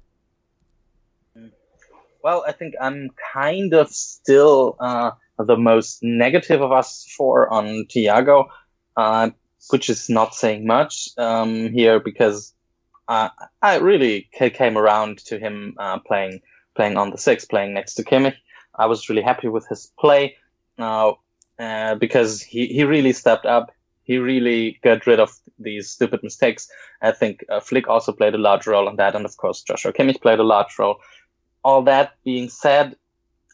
[2.22, 7.84] Well, I think I'm kind of still uh, the most negative of us four on
[7.86, 8.46] Thiago,
[8.96, 9.30] uh,
[9.70, 12.54] which is not saying much um, here because
[13.08, 13.28] uh,
[13.62, 16.40] I really came around to him uh, playing
[16.74, 18.36] playing on the six, playing next to Kimmich.
[18.74, 20.36] I was really happy with his play
[20.76, 21.18] now
[21.58, 23.72] uh, because he, he really stepped up.
[24.04, 26.68] He really got rid of these stupid mistakes.
[27.02, 29.92] I think uh, Flick also played a large role on that, and of course Joshua
[29.92, 30.96] Kimmich played a large role.
[31.64, 32.94] All that being said,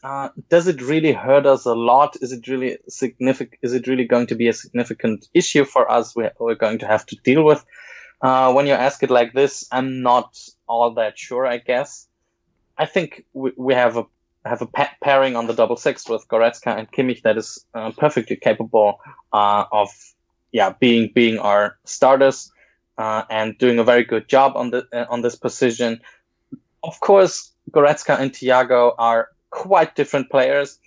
[0.03, 2.17] uh, does it really hurt us a lot?
[2.21, 3.59] Is it really significant?
[3.61, 6.15] Is it really going to be a significant issue for us?
[6.15, 7.63] We're, we're going to have to deal with.
[8.21, 10.37] Uh, when you ask it like this, I'm not
[10.67, 11.47] all that sure.
[11.47, 12.07] I guess.
[12.77, 14.05] I think we, we have a
[14.45, 17.91] have a pa- pairing on the double six with Goretzka and Kimmich that is uh,
[17.91, 18.99] perfectly capable
[19.31, 19.89] uh, of
[20.51, 22.51] yeah being being our starters
[22.97, 26.01] uh, and doing a very good job on the on this position.
[26.83, 30.79] Of course, Goretzka and Thiago are quite different players.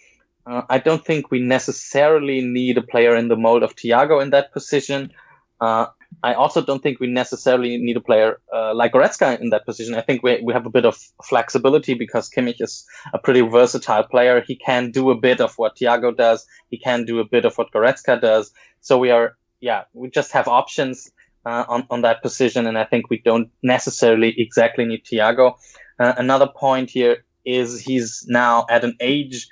[0.47, 4.31] Uh, I don't think we necessarily need a player in the mold of Thiago in
[4.31, 5.13] that position.
[5.61, 5.87] Uh,
[6.23, 9.95] I also don't think we necessarily need a player uh, like Goretzka in that position.
[9.95, 14.05] I think we, we have a bit of flexibility because Kimmich is a pretty versatile
[14.05, 14.41] player.
[14.41, 16.47] He can do a bit of what Thiago does.
[16.71, 18.53] He can do a bit of what Goretzka does.
[18.81, 21.11] So we are, yeah, we just have options
[21.45, 22.67] uh, on, on that position.
[22.67, 25.55] And I think we don't necessarily exactly need Thiago.
[25.99, 29.49] Uh, another point here is he's now at an age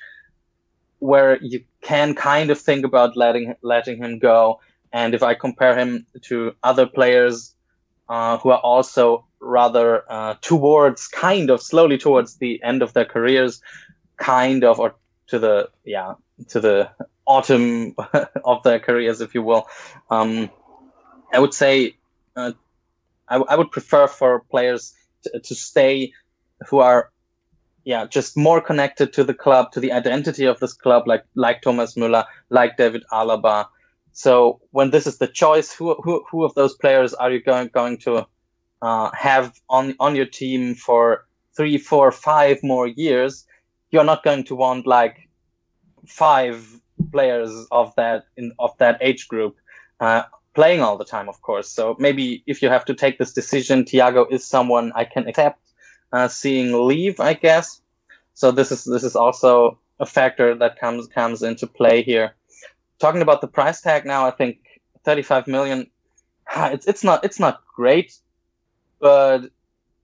[0.98, 4.60] where you can kind of think about letting letting him go.
[4.92, 7.54] And if I compare him to other players
[8.08, 13.04] uh, who are also rather uh, towards, kind of slowly towards the end of their
[13.04, 13.60] careers,
[14.16, 14.94] kind of, or
[15.28, 16.14] to the, yeah,
[16.48, 16.90] to the
[17.26, 17.94] autumn
[18.44, 19.66] of their careers, if you will,
[20.10, 20.50] um,
[21.32, 21.96] I would say
[22.36, 22.52] uh,
[23.28, 24.94] I, I, would prefer for players
[25.42, 26.12] to stay
[26.68, 27.10] who are
[27.84, 31.62] yeah, just more connected to the club, to the identity of this club, like like
[31.62, 33.66] Thomas Müller, like David Alaba,
[34.14, 37.68] so when this is the choice, who who, who of those players are you going
[37.74, 38.26] going to
[38.80, 43.44] uh, have on on your team for three, four, five more years?
[43.90, 45.28] You're not going to want like
[46.06, 49.56] five players of that in of that age group
[49.98, 50.22] uh,
[50.54, 51.68] playing all the time, of course.
[51.68, 55.58] So maybe if you have to take this decision, Thiago is someone I can accept
[56.14, 57.80] uh, seeing leave, I guess.
[58.34, 62.34] So this is this is also a factor that comes comes into play here
[62.98, 64.58] talking about the price tag now, I think
[65.04, 65.90] 35 million.
[66.74, 68.10] It's it's not it's not great,
[69.00, 69.50] but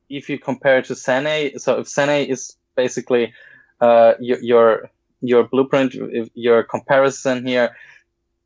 [0.09, 3.33] if you compare it to Sané, so if Sané is basically
[3.81, 5.95] uh, your, your your blueprint,
[6.35, 7.77] your comparison here,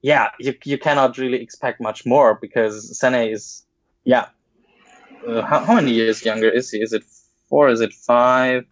[0.03, 3.64] yeah, you you cannot really expect much more because Sané is,
[4.05, 4.27] yeah,
[5.27, 6.79] uh, how, how many years younger is he?
[6.79, 7.05] Is it
[7.55, 7.69] four?
[7.69, 8.64] Is it five?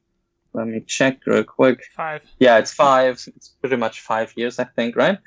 [0.55, 1.79] Let me check real quick.
[1.97, 2.23] Five.
[2.39, 3.15] Yeah, it's five.
[3.37, 5.19] It's pretty much five years, I think, right?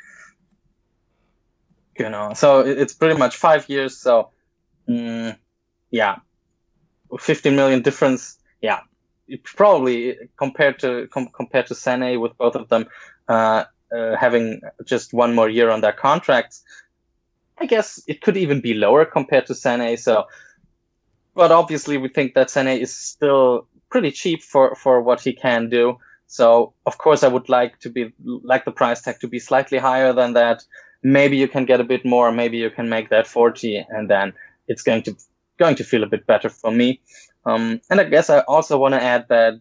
[1.97, 4.29] you know so it's pretty much five years so
[4.89, 5.35] mm,
[5.91, 6.17] yeah
[7.19, 8.79] 15 million difference yeah
[9.43, 12.85] probably compared to com- compared to Sané with both of them
[13.27, 13.63] uh,
[13.95, 16.63] uh, having just one more year on their contracts
[17.57, 20.25] I guess it could even be lower compared to Sané so
[21.35, 25.69] but obviously we think that Sané is still pretty cheap for for what he can
[25.69, 25.97] do.
[26.27, 29.77] So of course I would like to be like the price tag to be slightly
[29.77, 30.63] higher than that.
[31.03, 34.33] Maybe you can get a bit more maybe you can make that 40 and then
[34.67, 35.15] it's going to
[35.59, 36.99] going to feel a bit better for me.
[37.45, 39.53] Um, and i guess i also want to add that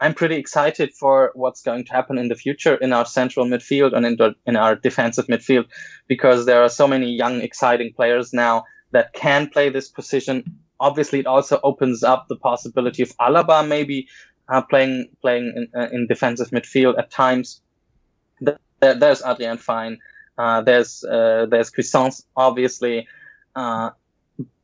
[0.00, 3.96] i'm pretty excited for what's going to happen in the future in our central midfield
[3.96, 5.64] and in, the, in our defensive midfield
[6.06, 10.44] because there are so many young exciting players now that can play this position
[10.80, 14.08] obviously it also opens up the possibility of alaba maybe
[14.48, 17.60] uh, playing playing in, uh, in defensive midfield at times
[18.40, 19.98] there, there's adrian fein
[20.40, 23.06] uh, there's uh, there's Cuisance, obviously.
[23.54, 23.90] Uh,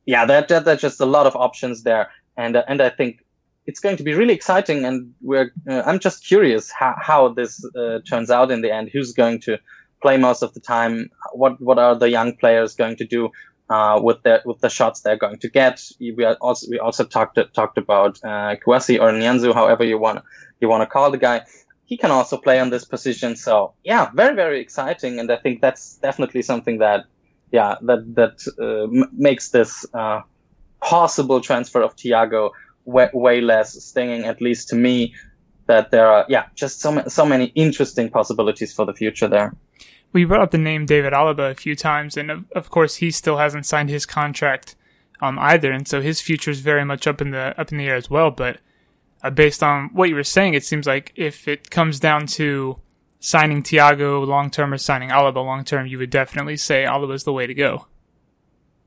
[0.07, 3.22] yeah, there, there, there's just a lot of options there, and uh, and I think
[3.66, 4.87] it's going to be really exciting.
[4.87, 7.62] And we're I'm just curious how how this
[8.09, 8.88] turns out in the end.
[8.90, 9.59] Who's going to
[10.00, 11.11] play most of the time?
[11.35, 13.31] What what are the young players going to do?
[13.68, 15.83] Uh, with the with the shots they're going to get.
[15.98, 20.22] We also we also talked talked about uh, or Nianzou, however you want
[20.61, 21.42] you want to call the guy
[21.87, 23.37] he can also play on this position.
[23.37, 27.07] So yeah, very very exciting, and I think that's definitely something that
[27.52, 30.20] yeah that that uh, m- makes this uh,
[30.83, 32.50] possible transfer of Thiago
[32.85, 35.14] way, way less stinging, at least to me.
[35.66, 39.55] That there are yeah just so so many interesting possibilities for the future there.
[40.16, 43.11] We brought up the name David Alaba a few times, and of, of course he
[43.11, 44.74] still hasn't signed his contract
[45.20, 47.85] um, either, and so his future is very much up in the up in the
[47.85, 48.31] air as well.
[48.31, 48.57] But
[49.22, 52.79] uh, based on what you were saying, it seems like if it comes down to
[53.20, 57.24] signing Thiago long term or signing Alaba long term, you would definitely say Alaba is
[57.24, 57.87] the way to go,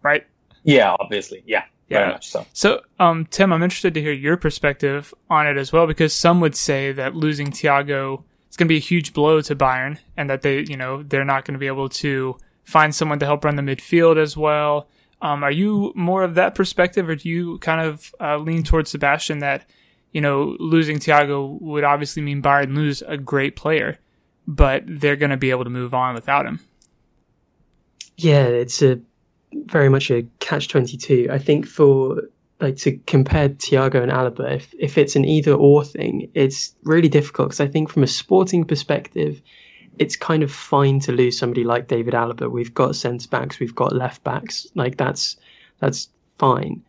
[0.02, 0.26] right?
[0.63, 2.00] Yeah, obviously, yeah, yeah.
[2.00, 2.44] very much so.
[2.54, 6.39] So, um, Tim, I'm interested to hear your perspective on it as well, because some
[6.42, 8.24] would say that losing Thiago
[8.60, 11.45] going to be a huge blow to Bayern, and that they, you know, they're not
[11.45, 14.88] going to be able to find someone to help run the midfield as well.
[15.22, 18.91] Um, are you more of that perspective, or do you kind of uh, lean towards
[18.91, 19.65] Sebastian that?
[20.12, 24.00] you know, losing Thiago would obviously mean Bayern lose a great player,
[24.48, 26.60] but they're going to be able to move on without him.
[28.17, 29.00] Yeah, it's a
[29.54, 31.28] very much a catch twenty two.
[31.32, 32.24] I think for
[32.60, 37.10] like to compare Thiago and Alaba, if if it's an either or thing, it's really
[37.10, 39.41] difficult because I think from a sporting perspective,
[39.98, 42.52] it's kind of fine to lose somebody like David Alaba.
[42.52, 45.38] We've got centre backs, we've got left backs, like that's
[45.80, 46.84] that's fine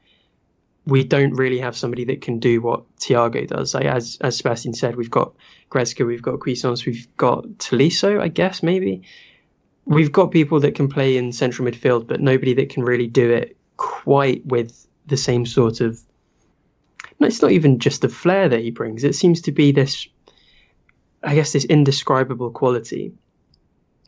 [0.87, 3.75] we don't really have somebody that can do what Thiago does.
[3.75, 5.33] Like as as Sebastian said, we've got
[5.71, 9.03] Goretzka, we've got Cuisance, we've got Tolisso, I guess maybe.
[9.87, 13.31] We've got people that can play in central midfield, but nobody that can really do
[13.31, 16.01] it quite with the same sort of.
[17.19, 19.05] No, it's not even just the flair that he brings.
[19.05, 20.09] It seems to be this,
[21.23, 23.13] I guess, this indescribable quality.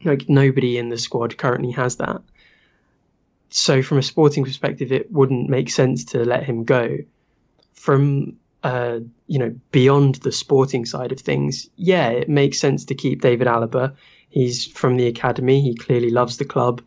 [0.05, 2.23] Like nobody in the squad currently has that.
[3.51, 6.99] So, from a sporting perspective, it wouldn't make sense to let him go.
[7.75, 12.95] From uh, you know, beyond the sporting side of things, yeah, it makes sense to
[12.95, 13.95] keep David Alaba.
[14.31, 15.61] He's from the academy.
[15.61, 16.81] He clearly loves the club,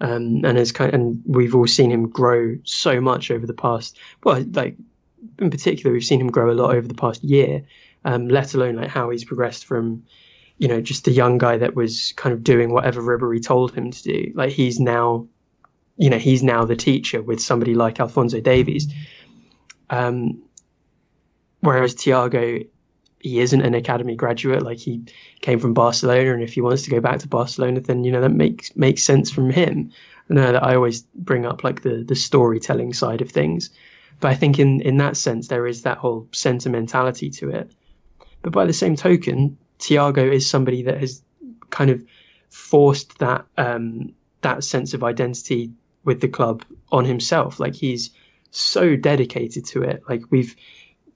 [0.00, 3.54] um, and has kind of, and we've all seen him grow so much over the
[3.54, 3.98] past.
[4.24, 4.76] Well, like
[5.38, 7.64] in particular, we've seen him grow a lot over the past year.
[8.04, 10.04] Um, let alone like how he's progressed from,
[10.58, 13.90] you know, just a young guy that was kind of doing whatever Ribery told him
[13.90, 14.32] to do.
[14.34, 15.26] Like he's now,
[15.96, 18.86] you know, he's now the teacher with somebody like Alphonso Davies.
[19.90, 20.42] Um,
[21.60, 22.66] Whereas Thiago,
[23.20, 24.62] he isn't an academy graduate.
[24.62, 25.02] Like he
[25.40, 28.20] came from Barcelona, and if he wants to go back to Barcelona, then you know
[28.20, 29.92] that makes makes sense from him.
[30.30, 33.70] I know that I always bring up like the the storytelling side of things,
[34.20, 37.70] but I think in in that sense there is that whole sentimentality to it.
[38.42, 41.22] But by the same token, Thiago is somebody that has
[41.70, 42.02] kind of
[42.48, 45.70] forced that um, that sense of identity
[46.04, 47.60] with the club on himself.
[47.60, 48.10] Like he's
[48.50, 50.02] so dedicated to it.
[50.08, 50.56] Like we've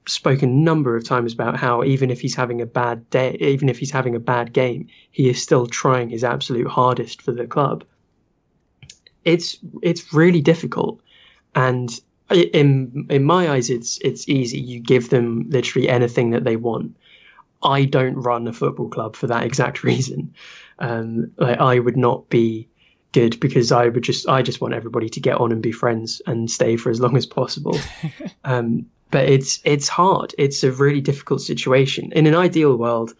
[0.07, 3.69] spoken a number of times about how even if he's having a bad day, even
[3.69, 7.47] if he's having a bad game, he is still trying his absolute hardest for the
[7.47, 7.83] club.
[9.23, 11.01] It's it's really difficult,
[11.55, 11.99] and
[12.31, 14.59] in in my eyes, it's it's easy.
[14.59, 16.95] You give them literally anything that they want.
[17.63, 20.33] I don't run a football club for that exact reason.
[20.79, 22.67] Um, like I would not be
[23.13, 26.21] good because I would just I just want everybody to get on and be friends
[26.27, 27.79] and stay for as long as possible.
[28.43, 30.35] um, but it's it's hard.
[30.37, 32.11] It's a really difficult situation.
[32.11, 33.13] In an ideal world,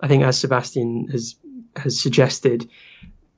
[0.00, 1.36] I think as Sebastian has
[1.76, 2.68] has suggested,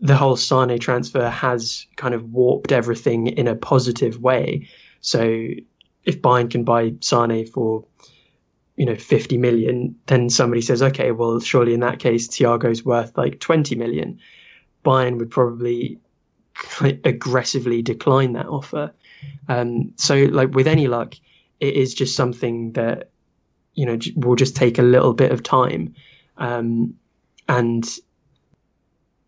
[0.00, 4.66] the whole Sane transfer has kind of warped everything in a positive way.
[5.02, 5.20] So
[6.04, 7.84] if Bayern can buy Sane for
[8.76, 13.18] you know 50 million, then somebody says, okay, well surely in that case Thiago's worth
[13.18, 14.18] like 20 million.
[14.82, 16.00] Bayern would probably
[17.04, 18.94] aggressively decline that offer.
[19.46, 21.14] Um, so like with any luck,
[21.60, 23.10] it is just something that
[23.74, 25.94] you know will just take a little bit of time,
[26.36, 26.94] um,
[27.48, 27.88] and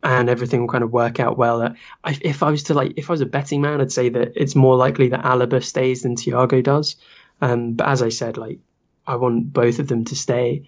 [0.03, 1.75] and everything will kind of work out well.
[2.05, 4.33] I, if I was to like, if I was a betting man, I'd say that
[4.35, 6.97] it's more likely that Alaba stays than Thiago does.
[7.43, 8.59] Um, but as I said, like
[9.07, 10.67] I want both of them to stay.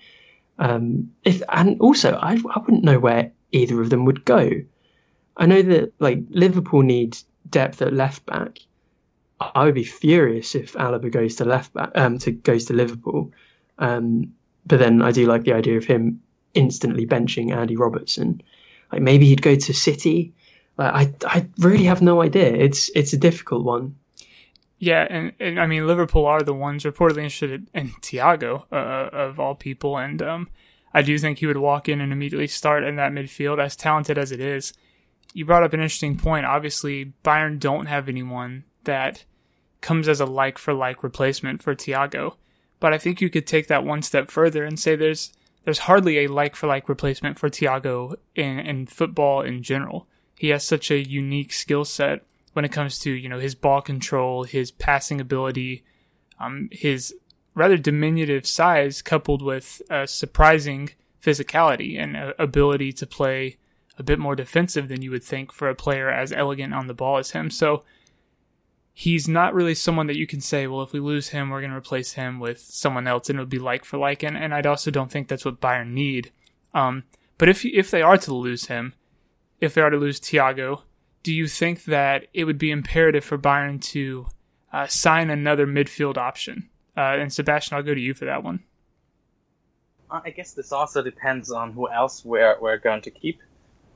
[0.59, 4.51] Um, if and also I I wouldn't know where either of them would go.
[5.37, 7.17] I know that like Liverpool need
[7.49, 8.59] depth at left back,
[9.55, 13.33] I would be furious if Alaba goes to left back, um, to goes to Liverpool.
[13.79, 14.33] Um,
[14.67, 16.21] but then I do like the idea of him
[16.55, 18.41] instantly benching Andy Robertson.
[18.93, 20.33] Like maybe he'd go to City.
[20.79, 22.53] Like I, I really have no idea.
[22.53, 23.97] It's it's a difficult one.
[24.79, 29.11] Yeah, and, and I mean Liverpool are the ones reportedly interested in Thiago uh, uh,
[29.13, 30.49] of all people, and um,
[30.93, 34.19] I do think he would walk in and immediately start in that midfield, as talented
[34.19, 34.73] as it is.
[35.35, 36.47] You brought up an interesting point.
[36.47, 39.25] Obviously, Bayern don't have anyone that
[39.83, 42.37] comes as a like for like replacement for Thiago.
[42.81, 45.33] But I think you could take that one step further and say there's
[45.65, 50.09] there's hardly a like for like replacement for Thiago in, in football in general.
[50.37, 53.81] He has such a unique skill set when it comes to, you know, his ball
[53.81, 55.85] control, his passing ability,
[56.41, 57.15] um, his
[57.55, 60.91] rather diminutive size coupled with a surprising
[61.23, 63.57] physicality and ability to play
[63.99, 66.95] a bit more defensive than you would think for a player as elegant on the
[66.95, 67.51] ball as him.
[67.51, 67.85] So
[68.93, 71.71] he's not really someone that you can say, well, if we lose him, we're going
[71.71, 74.23] to replace him with someone else, and it would be like for like.
[74.23, 76.33] And, and I also don't think that's what Bayern need.
[76.75, 77.05] Um,
[77.39, 78.95] but if if they are to lose him,
[79.61, 80.83] if they are to lose Thiago,
[81.23, 84.27] do you think that it would be imperative for Bayern to
[84.73, 86.69] uh, sign another midfield option?
[86.97, 88.65] Uh, and Sebastian, I'll go to you for that one.
[90.11, 93.41] I guess this also depends on who else we're we're going to keep.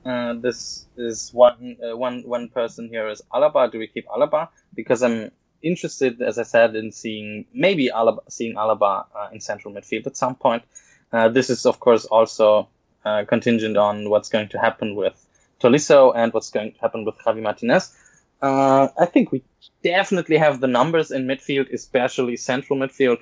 [0.07, 3.69] Uh, this is one uh, one one person here is Alaba.
[3.69, 4.47] Do we keep Alaba?
[4.73, 9.73] Because I'm interested, as I said, in seeing maybe Alaba, seeing Alaba uh, in central
[9.73, 10.63] midfield at some point.
[11.11, 12.69] Uh, this is of course also
[13.03, 15.25] uh, contingent on what's going to happen with
[15.59, 17.93] Tolisso and what's going to happen with Javi Martinez.
[18.41, 19.43] I think we
[19.83, 23.17] definitely have the numbers in midfield, especially central midfield.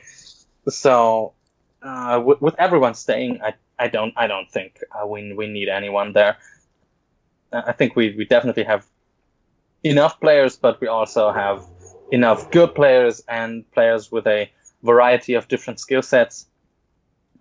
[0.68, 1.34] So
[1.84, 6.38] with, with everyone staying, I I don't I don't think we we need anyone there.
[7.66, 8.86] I think we, we definitely have
[9.84, 11.66] enough players, but we also have
[12.12, 14.50] enough good players and players with a
[14.84, 16.48] variety of different skill sets.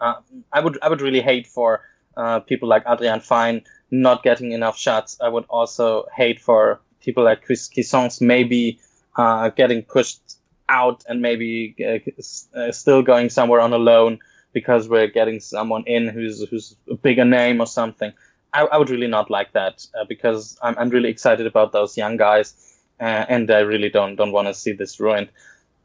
[0.00, 0.14] Uh,
[0.52, 1.82] I would I would really hate for
[2.16, 5.16] uh, people like Adrian Fein not getting enough shots.
[5.20, 8.80] I would also hate for people like Chris Cuisance maybe
[9.16, 10.38] uh, getting pushed
[10.68, 14.18] out and maybe uh, uh, still going somewhere on a loan
[14.52, 18.12] because we're getting someone in who's who's a bigger name or something.
[18.55, 21.96] I, I would really not like that uh, because I'm, I'm really excited about those
[21.96, 25.28] young guys, uh, and I really don't don't want to see this ruined.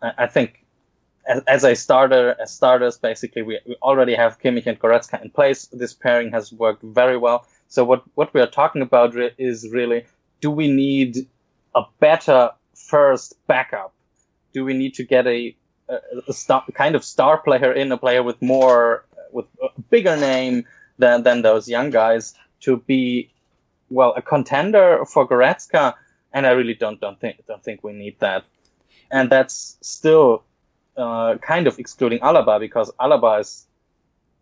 [0.01, 0.63] I, I think
[1.28, 5.32] as, as, a starter, as starters, basically we, we already have Kimmich and Goretzka in
[5.32, 5.65] place.
[5.74, 7.45] This pairing has worked very well.
[7.67, 10.05] So what what we are talking about re- is really
[10.39, 11.28] do we need
[11.76, 13.93] a better first backup?
[14.53, 15.55] Do we need to get a,
[16.28, 20.65] a, star, kind of star player in, a player with more, with a bigger name
[20.97, 23.32] than, than those young guys to be,
[23.89, 25.95] well, a contender for Goretzka?
[26.32, 28.43] And I really don't don't think don't think we need that.
[29.12, 30.43] And that's still
[30.95, 33.66] uh, kind of excluding Alaba because Alaba is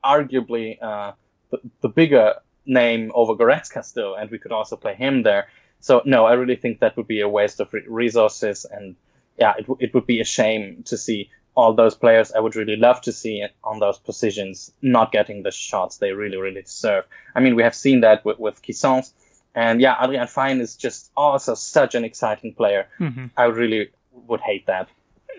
[0.04, 1.14] arguably uh,
[1.52, 5.48] the, the bigger name over Goretzka still, and we could also play him there.
[5.80, 8.96] So no, I really think that would be a waste of resources, and
[9.38, 12.56] yeah, it, w- it would be a shame to see all those players I would
[12.56, 17.06] really love to see on those positions not getting the shots they really, really deserve.
[17.36, 19.12] I mean, we have seen that with, with Cuisance.
[19.56, 22.88] And yeah, Adrian Fein is just also such an exciting player.
[23.00, 23.26] Mm-hmm.
[23.36, 24.88] I really would hate that.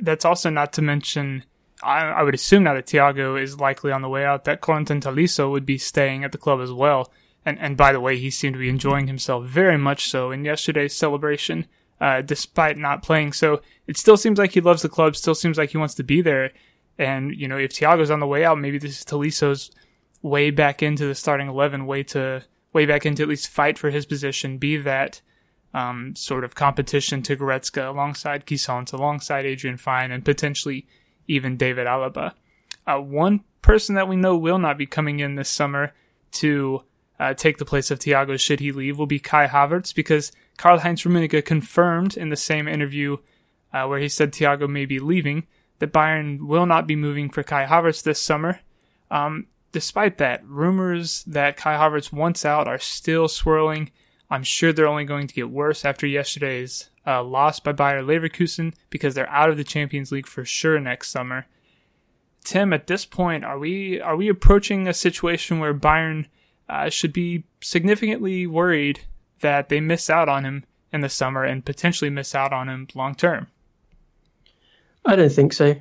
[0.01, 1.45] That's also not to mention,
[1.85, 5.01] I, I, would assume now that Thiago is likely on the way out, that Corentin
[5.01, 7.13] Tolisso would be staying at the club as well.
[7.47, 10.45] And and by the way, he seemed to be enjoying himself very much so in
[10.45, 11.67] yesterday's celebration,
[12.01, 13.33] uh, despite not playing.
[13.33, 15.17] So it still seems like he loves the club.
[15.17, 16.53] Still seems like he wants to be there.
[16.99, 19.71] And you know, if Thiago's on the way out, maybe this is Tolisso's
[20.23, 22.43] way back into the starting eleven, way to
[22.73, 25.21] way back into at least fight for his position, be that
[25.75, 30.87] um, sort of competition to Goretzka alongside Cuisance, alongside Adrian Fein, and potentially
[31.27, 32.33] even David Alaba.
[32.87, 35.93] Uh, one person that we know will not be coming in this summer
[36.31, 36.83] to
[37.21, 40.81] uh, take the place of Thiago should he leave will be Kai Havertz because Karl
[40.81, 43.17] Heinz Rummenigge confirmed in the same interview
[43.73, 45.47] uh, where he said Thiago may be leaving
[45.79, 48.61] that Bayern will not be moving for Kai Havertz this summer.
[49.11, 53.91] Um, despite that, rumors that Kai Havertz wants out are still swirling.
[54.31, 58.75] I'm sure they're only going to get worse after yesterday's uh, loss by Bayer Leverkusen
[58.91, 61.47] because they're out of the Champions League for sure next summer.
[62.45, 66.27] Tim, at this point, are we are we approaching a situation where Bayern
[66.69, 69.01] uh, should be significantly worried
[69.41, 72.87] that they miss out on him in the summer and potentially miss out on him
[72.95, 73.47] long term.
[75.05, 75.75] I don't think so.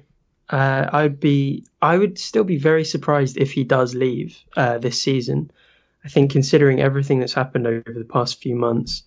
[0.49, 5.01] Uh, I'd be, I would still be very surprised if he does leave uh, this
[5.01, 5.51] season.
[6.05, 9.03] I think considering everything that's happened over the past few months,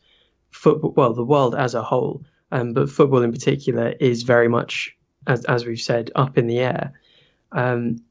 [0.50, 2.22] football, well, the world as a whole,
[2.52, 4.94] um, but football in particular is very much,
[5.26, 6.92] as as we've said, up in the air.
[7.52, 8.02] Um,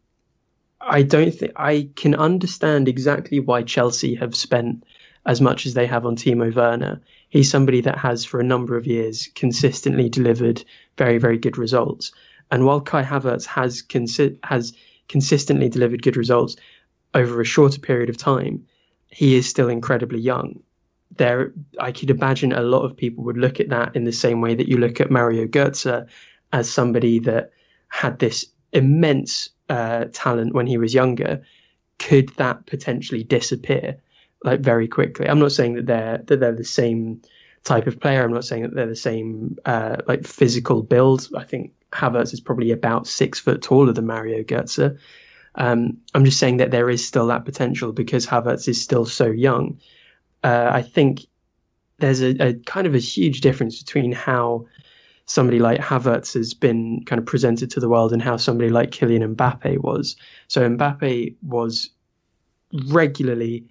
[0.81, 4.83] I don't think I can understand exactly why Chelsea have spent
[5.25, 7.01] as much as they have on Timo Werner.
[7.29, 10.63] He's somebody that has, for a number of years, consistently delivered
[10.97, 12.11] very, very good results.
[12.51, 14.73] And while Kai Havertz has consi- has
[15.07, 16.55] consistently delivered good results
[17.13, 18.65] over a shorter period of time,
[19.09, 20.59] he is still incredibly young.
[21.17, 24.41] There, I could imagine a lot of people would look at that in the same
[24.41, 26.07] way that you look at Mario Götze
[26.53, 27.51] as somebody that
[27.89, 31.41] had this immense uh, talent when he was younger,
[31.97, 33.97] could that potentially disappear
[34.43, 35.27] like very quickly?
[35.27, 37.21] I'm not saying that they're that they're the same
[37.63, 38.23] type of player.
[38.23, 41.27] I'm not saying that they're the same uh, like physical build.
[41.35, 44.97] I think Havertz is probably about six foot taller than Mario Götze.
[45.55, 49.27] Um, I'm just saying that there is still that potential because Havertz is still so
[49.27, 49.79] young.
[50.43, 51.25] Uh, I think
[51.97, 54.65] there's a, a, kind of a huge difference between how
[55.25, 58.91] somebody like Havertz has been kind of presented to the world and how somebody like
[58.91, 60.15] Kylian Mbappe was.
[60.47, 61.89] So Mbappe was
[62.87, 63.65] regularly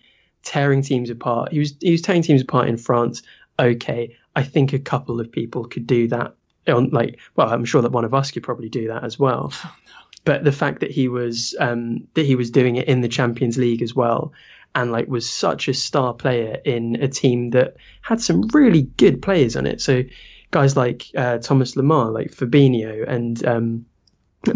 [0.49, 1.53] tearing teams apart.
[1.53, 3.23] He was he was tearing teams apart in France.
[3.59, 6.35] Okay, I think a couple of people could do that.
[6.67, 9.53] On like, well, I'm sure that one of us could probably do that as well.
[9.53, 9.93] Oh, no.
[10.25, 13.57] But the fact that he was um, that he was doing it in the Champions
[13.57, 14.33] League as well,
[14.75, 19.21] and like was such a star player in a team that had some really good
[19.23, 19.81] players on it.
[19.81, 20.03] So
[20.51, 23.87] guys like uh, Thomas Lemar, like Fabinho and um,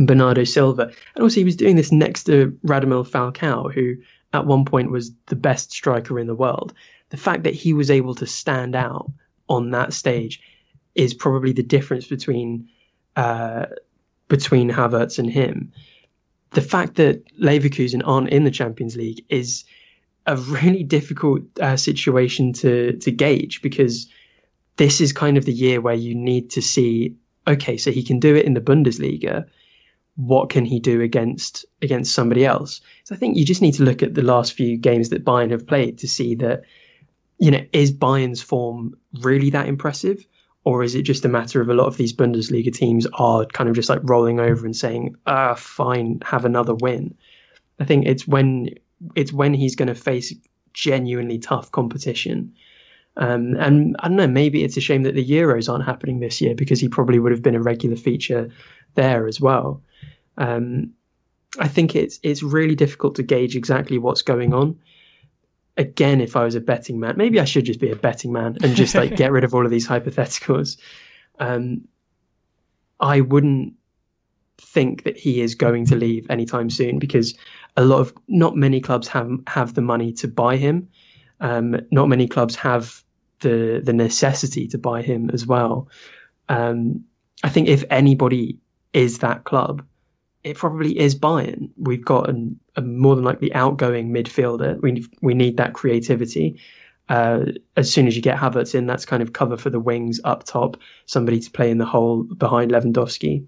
[0.06, 0.84] Bernardo Silva.
[1.14, 3.96] And also, he was doing this next to Radamel Falcao, who
[4.32, 6.72] at one point was the best striker in the world.
[7.10, 9.10] The fact that he was able to stand out
[9.48, 10.40] on that stage
[10.94, 12.68] is probably the difference between
[13.16, 13.66] uh,
[14.28, 15.70] between Havertz and him.
[16.50, 19.64] The fact that Leverkusen aren't in the Champions League is
[20.26, 24.06] a really difficult uh, situation to to gauge because
[24.76, 27.14] this is kind of the year where you need to see
[27.48, 29.44] okay, so he can do it in the Bundesliga.
[30.16, 32.80] What can he do against against somebody else?
[33.04, 35.50] So I think you just need to look at the last few games that Bayern
[35.50, 36.62] have played to see that,
[37.38, 40.26] you know, is Bayern's form really that impressive,
[40.64, 43.68] Or is it just a matter of a lot of these Bundesliga teams are kind
[43.68, 47.14] of just like rolling over and saying, ah, fine, have another win?
[47.80, 48.68] I think it's when
[49.16, 50.32] it's when he's going to face
[50.72, 52.54] genuinely tough competition.
[53.16, 56.40] Um, and I don't know, maybe it's a shame that the Euros aren't happening this
[56.40, 58.48] year because he probably would have been a regular feature
[58.94, 59.82] there as well.
[60.38, 60.92] Um,
[61.58, 64.78] I think it's it's really difficult to gauge exactly what's going on.
[65.76, 68.56] Again, if I was a betting man, maybe I should just be a betting man
[68.62, 70.78] and just like get rid of all of these hypotheticals.
[71.38, 71.82] Um,
[73.00, 73.74] I wouldn't
[74.58, 77.34] think that he is going to leave anytime soon because
[77.76, 80.88] a lot of not many clubs have have the money to buy him.
[81.40, 83.02] Um, not many clubs have
[83.40, 85.88] the the necessity to buy him as well.
[86.48, 87.04] Um,
[87.42, 88.58] I think if anybody
[88.92, 89.84] is that club,
[90.44, 91.70] it probably is Bayern.
[91.76, 94.80] We've got an, a more than likely outgoing midfielder.
[94.80, 96.58] We we need that creativity.
[97.08, 100.20] Uh, as soon as you get Havertz in, that's kind of cover for the wings
[100.24, 100.76] up top,
[101.06, 103.44] somebody to play in the hole behind Lewandowski.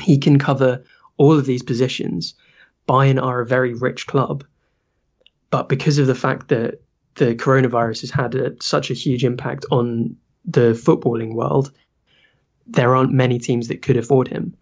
[0.00, 0.82] He can cover
[1.16, 2.34] all of these positions.
[2.88, 4.44] Bayern are a very rich club,
[5.50, 6.82] but because of the fact that
[7.14, 11.70] the coronavirus has had a, such a huge impact on the footballing world,
[12.66, 14.56] there aren't many teams that could afford him.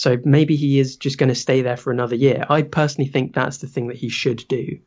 [0.00, 2.46] So maybe he is just going to stay there for another year.
[2.48, 4.78] I personally think that's the thing that he should do.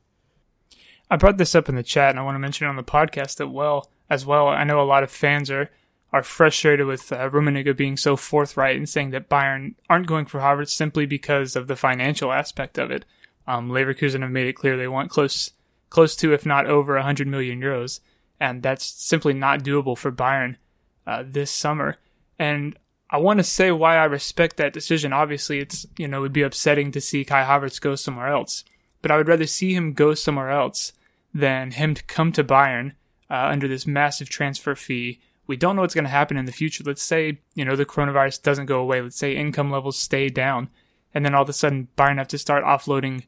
[1.11, 2.84] I brought this up in the chat, and I want to mention it on the
[2.84, 3.91] podcast as well.
[4.09, 5.70] As well, I know a lot of fans are
[6.11, 10.39] are frustrated with uh, Rummenigge being so forthright and saying that Bayern aren't going for
[10.39, 13.05] Havertz simply because of the financial aspect of it.
[13.45, 15.51] Um, Leverkusen have made it clear they want close
[15.91, 17.99] close to, if not over, 100 million euros,
[18.39, 20.55] and that's simply not doable for Bayern
[21.05, 21.97] uh, this summer.
[22.39, 22.80] And
[23.14, 25.14] I want to say why I respect that decision.
[25.14, 28.66] Obviously, it's you know it would be upsetting to see Kai Havertz go somewhere else,
[29.03, 30.93] but I would rather see him go somewhere else
[31.32, 32.93] than him to come to Bayern
[33.30, 35.20] uh, under this massive transfer fee.
[35.45, 36.84] We don't know what's going to happen in the future.
[36.84, 38.99] Let's say you know the coronavirus doesn't go away.
[38.99, 40.70] Let's say income levels stay down,
[41.14, 43.26] and then all of a sudden Bayern have to start offloading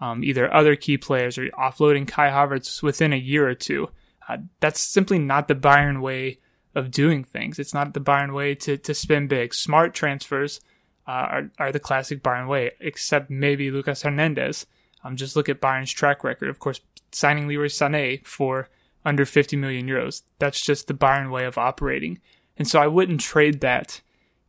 [0.00, 3.88] um, either other key players or offloading Kai Havertz within a year or two.
[4.28, 6.38] Uh, that's simply not the Bayern way
[6.74, 7.58] of doing things.
[7.58, 9.54] It's not the Bayern way to, to spin big.
[9.54, 10.60] Smart transfers
[11.06, 14.66] uh, are, are the classic Bayern way, except maybe Lucas Hernandez.
[15.04, 16.48] Um, just look at Bayern's track record.
[16.48, 16.80] Of course,
[17.12, 18.68] signing Leroy Sané for
[19.04, 20.22] under 50 million euros.
[20.38, 22.20] That's just the Bayern way of operating.
[22.56, 24.00] And so I wouldn't trade that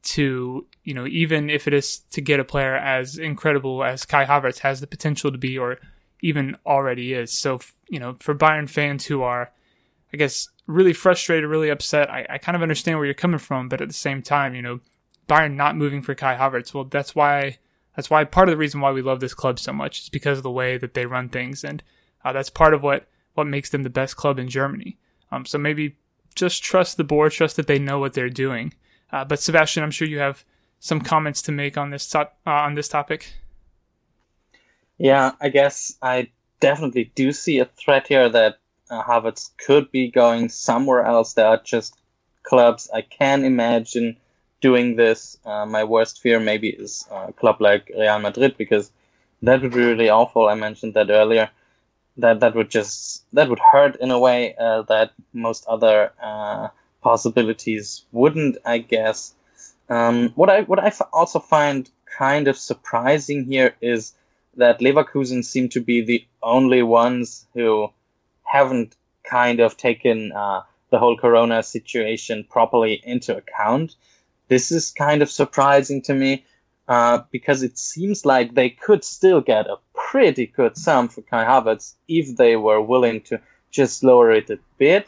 [0.02, 4.26] to, you know, even if it is to get a player as incredible as Kai
[4.26, 5.78] Havertz has the potential to be or
[6.22, 7.32] even already is.
[7.38, 7.60] So,
[7.90, 9.52] you know, for Bayern fans who are,
[10.14, 12.10] I guess, really frustrated, really upset.
[12.10, 14.62] I, I kind of understand where you're coming from, but at the same time, you
[14.62, 14.80] know,
[15.28, 16.74] Bayern not moving for Kai Havertz.
[16.74, 17.58] Well, that's why
[17.96, 20.38] that's why part of the reason why we love this club so much is because
[20.38, 21.84] of the way that they run things, and
[22.24, 24.98] uh, that's part of what what makes them the best club in Germany.
[25.32, 25.98] Um, so maybe
[26.36, 28.74] just trust the board, trust that they know what they're doing.
[29.12, 30.44] Uh, but Sebastian, I'm sure you have
[30.80, 33.34] some comments to make on this uh, on this topic.
[34.98, 36.30] Yeah, I guess I
[36.60, 38.60] definitely do see a threat here that
[38.90, 41.34] uh, Havertz could be going somewhere else.
[41.34, 41.96] There are just
[42.44, 44.18] clubs I can imagine
[44.62, 45.38] doing this.
[45.46, 48.92] Uh, my worst fear maybe is a club like Real Madrid because
[49.42, 50.48] that would be really awful.
[50.48, 51.50] I mentioned that earlier.
[52.18, 56.68] That that would just that would hurt in a way uh, that most other uh,
[57.02, 58.58] possibilities wouldn't.
[58.66, 59.34] I guess.
[59.90, 64.14] Um, what I what I also find kind of surprising here is
[64.58, 67.90] that Leverkusen seem to be the only ones who
[68.50, 73.96] haven't kind of taken uh, the whole corona situation properly into account.
[74.48, 76.46] This is kind of surprising to me
[76.88, 81.46] uh, because it seems like they could still get a pretty good sum for Kai
[81.46, 83.40] Havertz if they were willing to
[83.70, 85.08] just lower it a bit.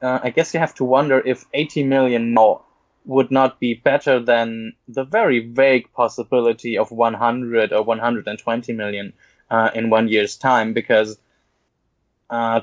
[0.00, 2.64] Uh, I guess you have to wonder if 80 million now
[3.04, 9.12] would not be better than the very vague possibility of 100 or 120 million
[9.50, 11.18] uh, in one year's time because
[12.30, 12.60] uh,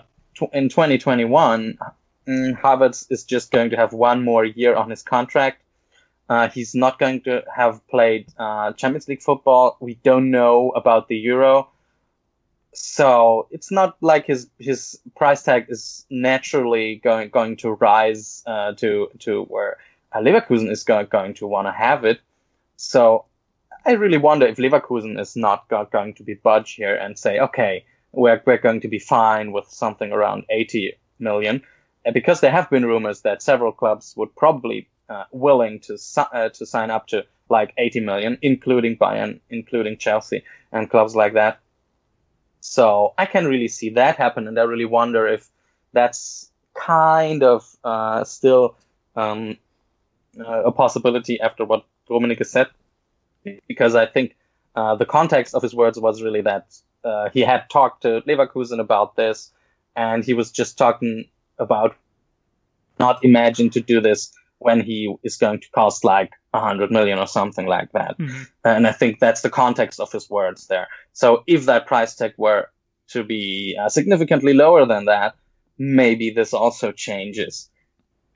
[0.53, 1.77] in 2021,
[2.27, 5.61] mm, Havertz is just going to have one more year on his contract.
[6.29, 9.77] Uh, he's not going to have played uh, Champions League football.
[9.79, 11.69] We don't know about the Euro,
[12.73, 18.73] so it's not like his his price tag is naturally going going to rise uh,
[18.73, 19.77] to to where
[20.13, 22.19] Leverkusen is going going to want to have it.
[22.77, 23.25] So
[23.85, 27.85] I really wonder if Leverkusen is not going to be budge here and say, okay,
[28.11, 31.63] we're, we're going to be fine with something around 80 million.
[32.13, 36.65] Because there have been rumors that several clubs would probably uh, willing to uh, to
[36.65, 41.59] sign up to like 80 million, including Bayern, including Chelsea, and clubs like that.
[42.61, 45.49] So I can really see that happen, and I really wonder if
[45.93, 48.75] that's kind of uh, still
[49.15, 49.57] um,
[50.39, 52.67] uh, a possibility after what Rummenigge said,
[53.67, 54.35] because I think
[54.75, 58.79] uh, the context of his words was really that uh, he had talked to Leverkusen
[58.79, 59.51] about this,
[59.95, 61.25] and he was just talking
[61.57, 61.95] about
[62.99, 67.17] not imagine to do this when he is going to cost like a hundred million
[67.17, 68.17] or something like that.
[68.17, 68.43] Mm-hmm.
[68.65, 70.87] And I think that's the context of his words there.
[71.13, 72.69] So if that price tag were
[73.09, 75.35] to be uh, significantly lower than that,
[75.77, 77.69] maybe this also changes.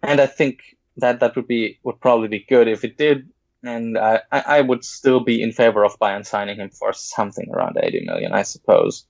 [0.02, 3.30] And I think that that would be would probably be good if it did.
[3.64, 7.78] And I, I would still be in favor of Bayern signing him for something around
[7.82, 9.06] 80 million, I suppose.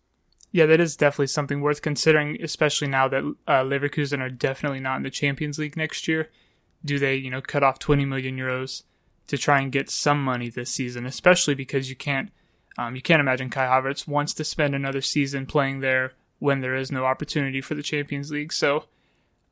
[0.51, 4.97] Yeah, that is definitely something worth considering, especially now that uh, Leverkusen are definitely not
[4.97, 6.29] in the Champions League next year.
[6.85, 8.83] Do they, you know, cut off 20 million euros
[9.27, 12.29] to try and get some money this season, especially because you can't,
[12.77, 16.75] um, you can't imagine Kai Havertz wants to spend another season playing there when there
[16.75, 18.53] is no opportunity for the Champions League.
[18.53, 18.85] So,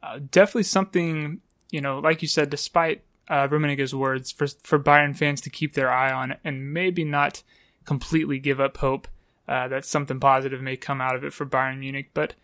[0.03, 1.41] uh, definitely something,
[1.71, 5.73] you know, like you said, despite uh, Rummenigge's words, for for Bayern fans to keep
[5.73, 7.43] their eye on and maybe not
[7.85, 9.07] completely give up hope
[9.47, 12.11] uh, that something positive may come out of it for Bayern Munich.
[12.13, 12.35] But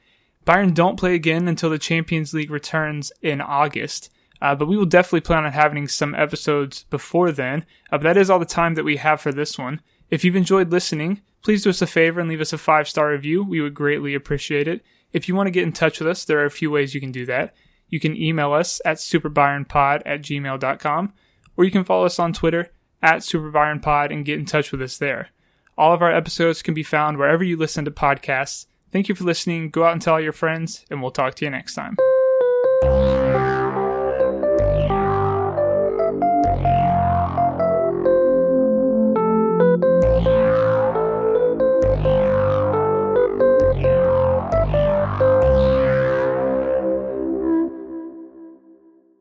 [0.46, 4.12] Bayern don't play again until the Champions League returns in August.
[4.42, 7.66] Uh, but we will definitely plan on having some episodes before then.
[7.92, 9.82] Uh, but that is all the time that we have for this one.
[10.10, 13.10] If you've enjoyed listening, please do us a favor and leave us a five star
[13.10, 13.44] review.
[13.44, 14.84] We would greatly appreciate it.
[15.12, 17.02] If you want to get in touch with us, there are a few ways you
[17.02, 17.56] can do that.
[17.90, 21.14] You can email us at superbayernpod at gmail.com,
[21.56, 22.72] or you can follow us on Twitter
[23.02, 25.30] at superbayernpod and get in touch with us there.
[25.78, 28.66] All of our episodes can be found wherever you listen to podcasts.
[28.92, 29.70] Thank you for listening.
[29.70, 31.98] Go out and tell your friends, and we'll talk to you next time.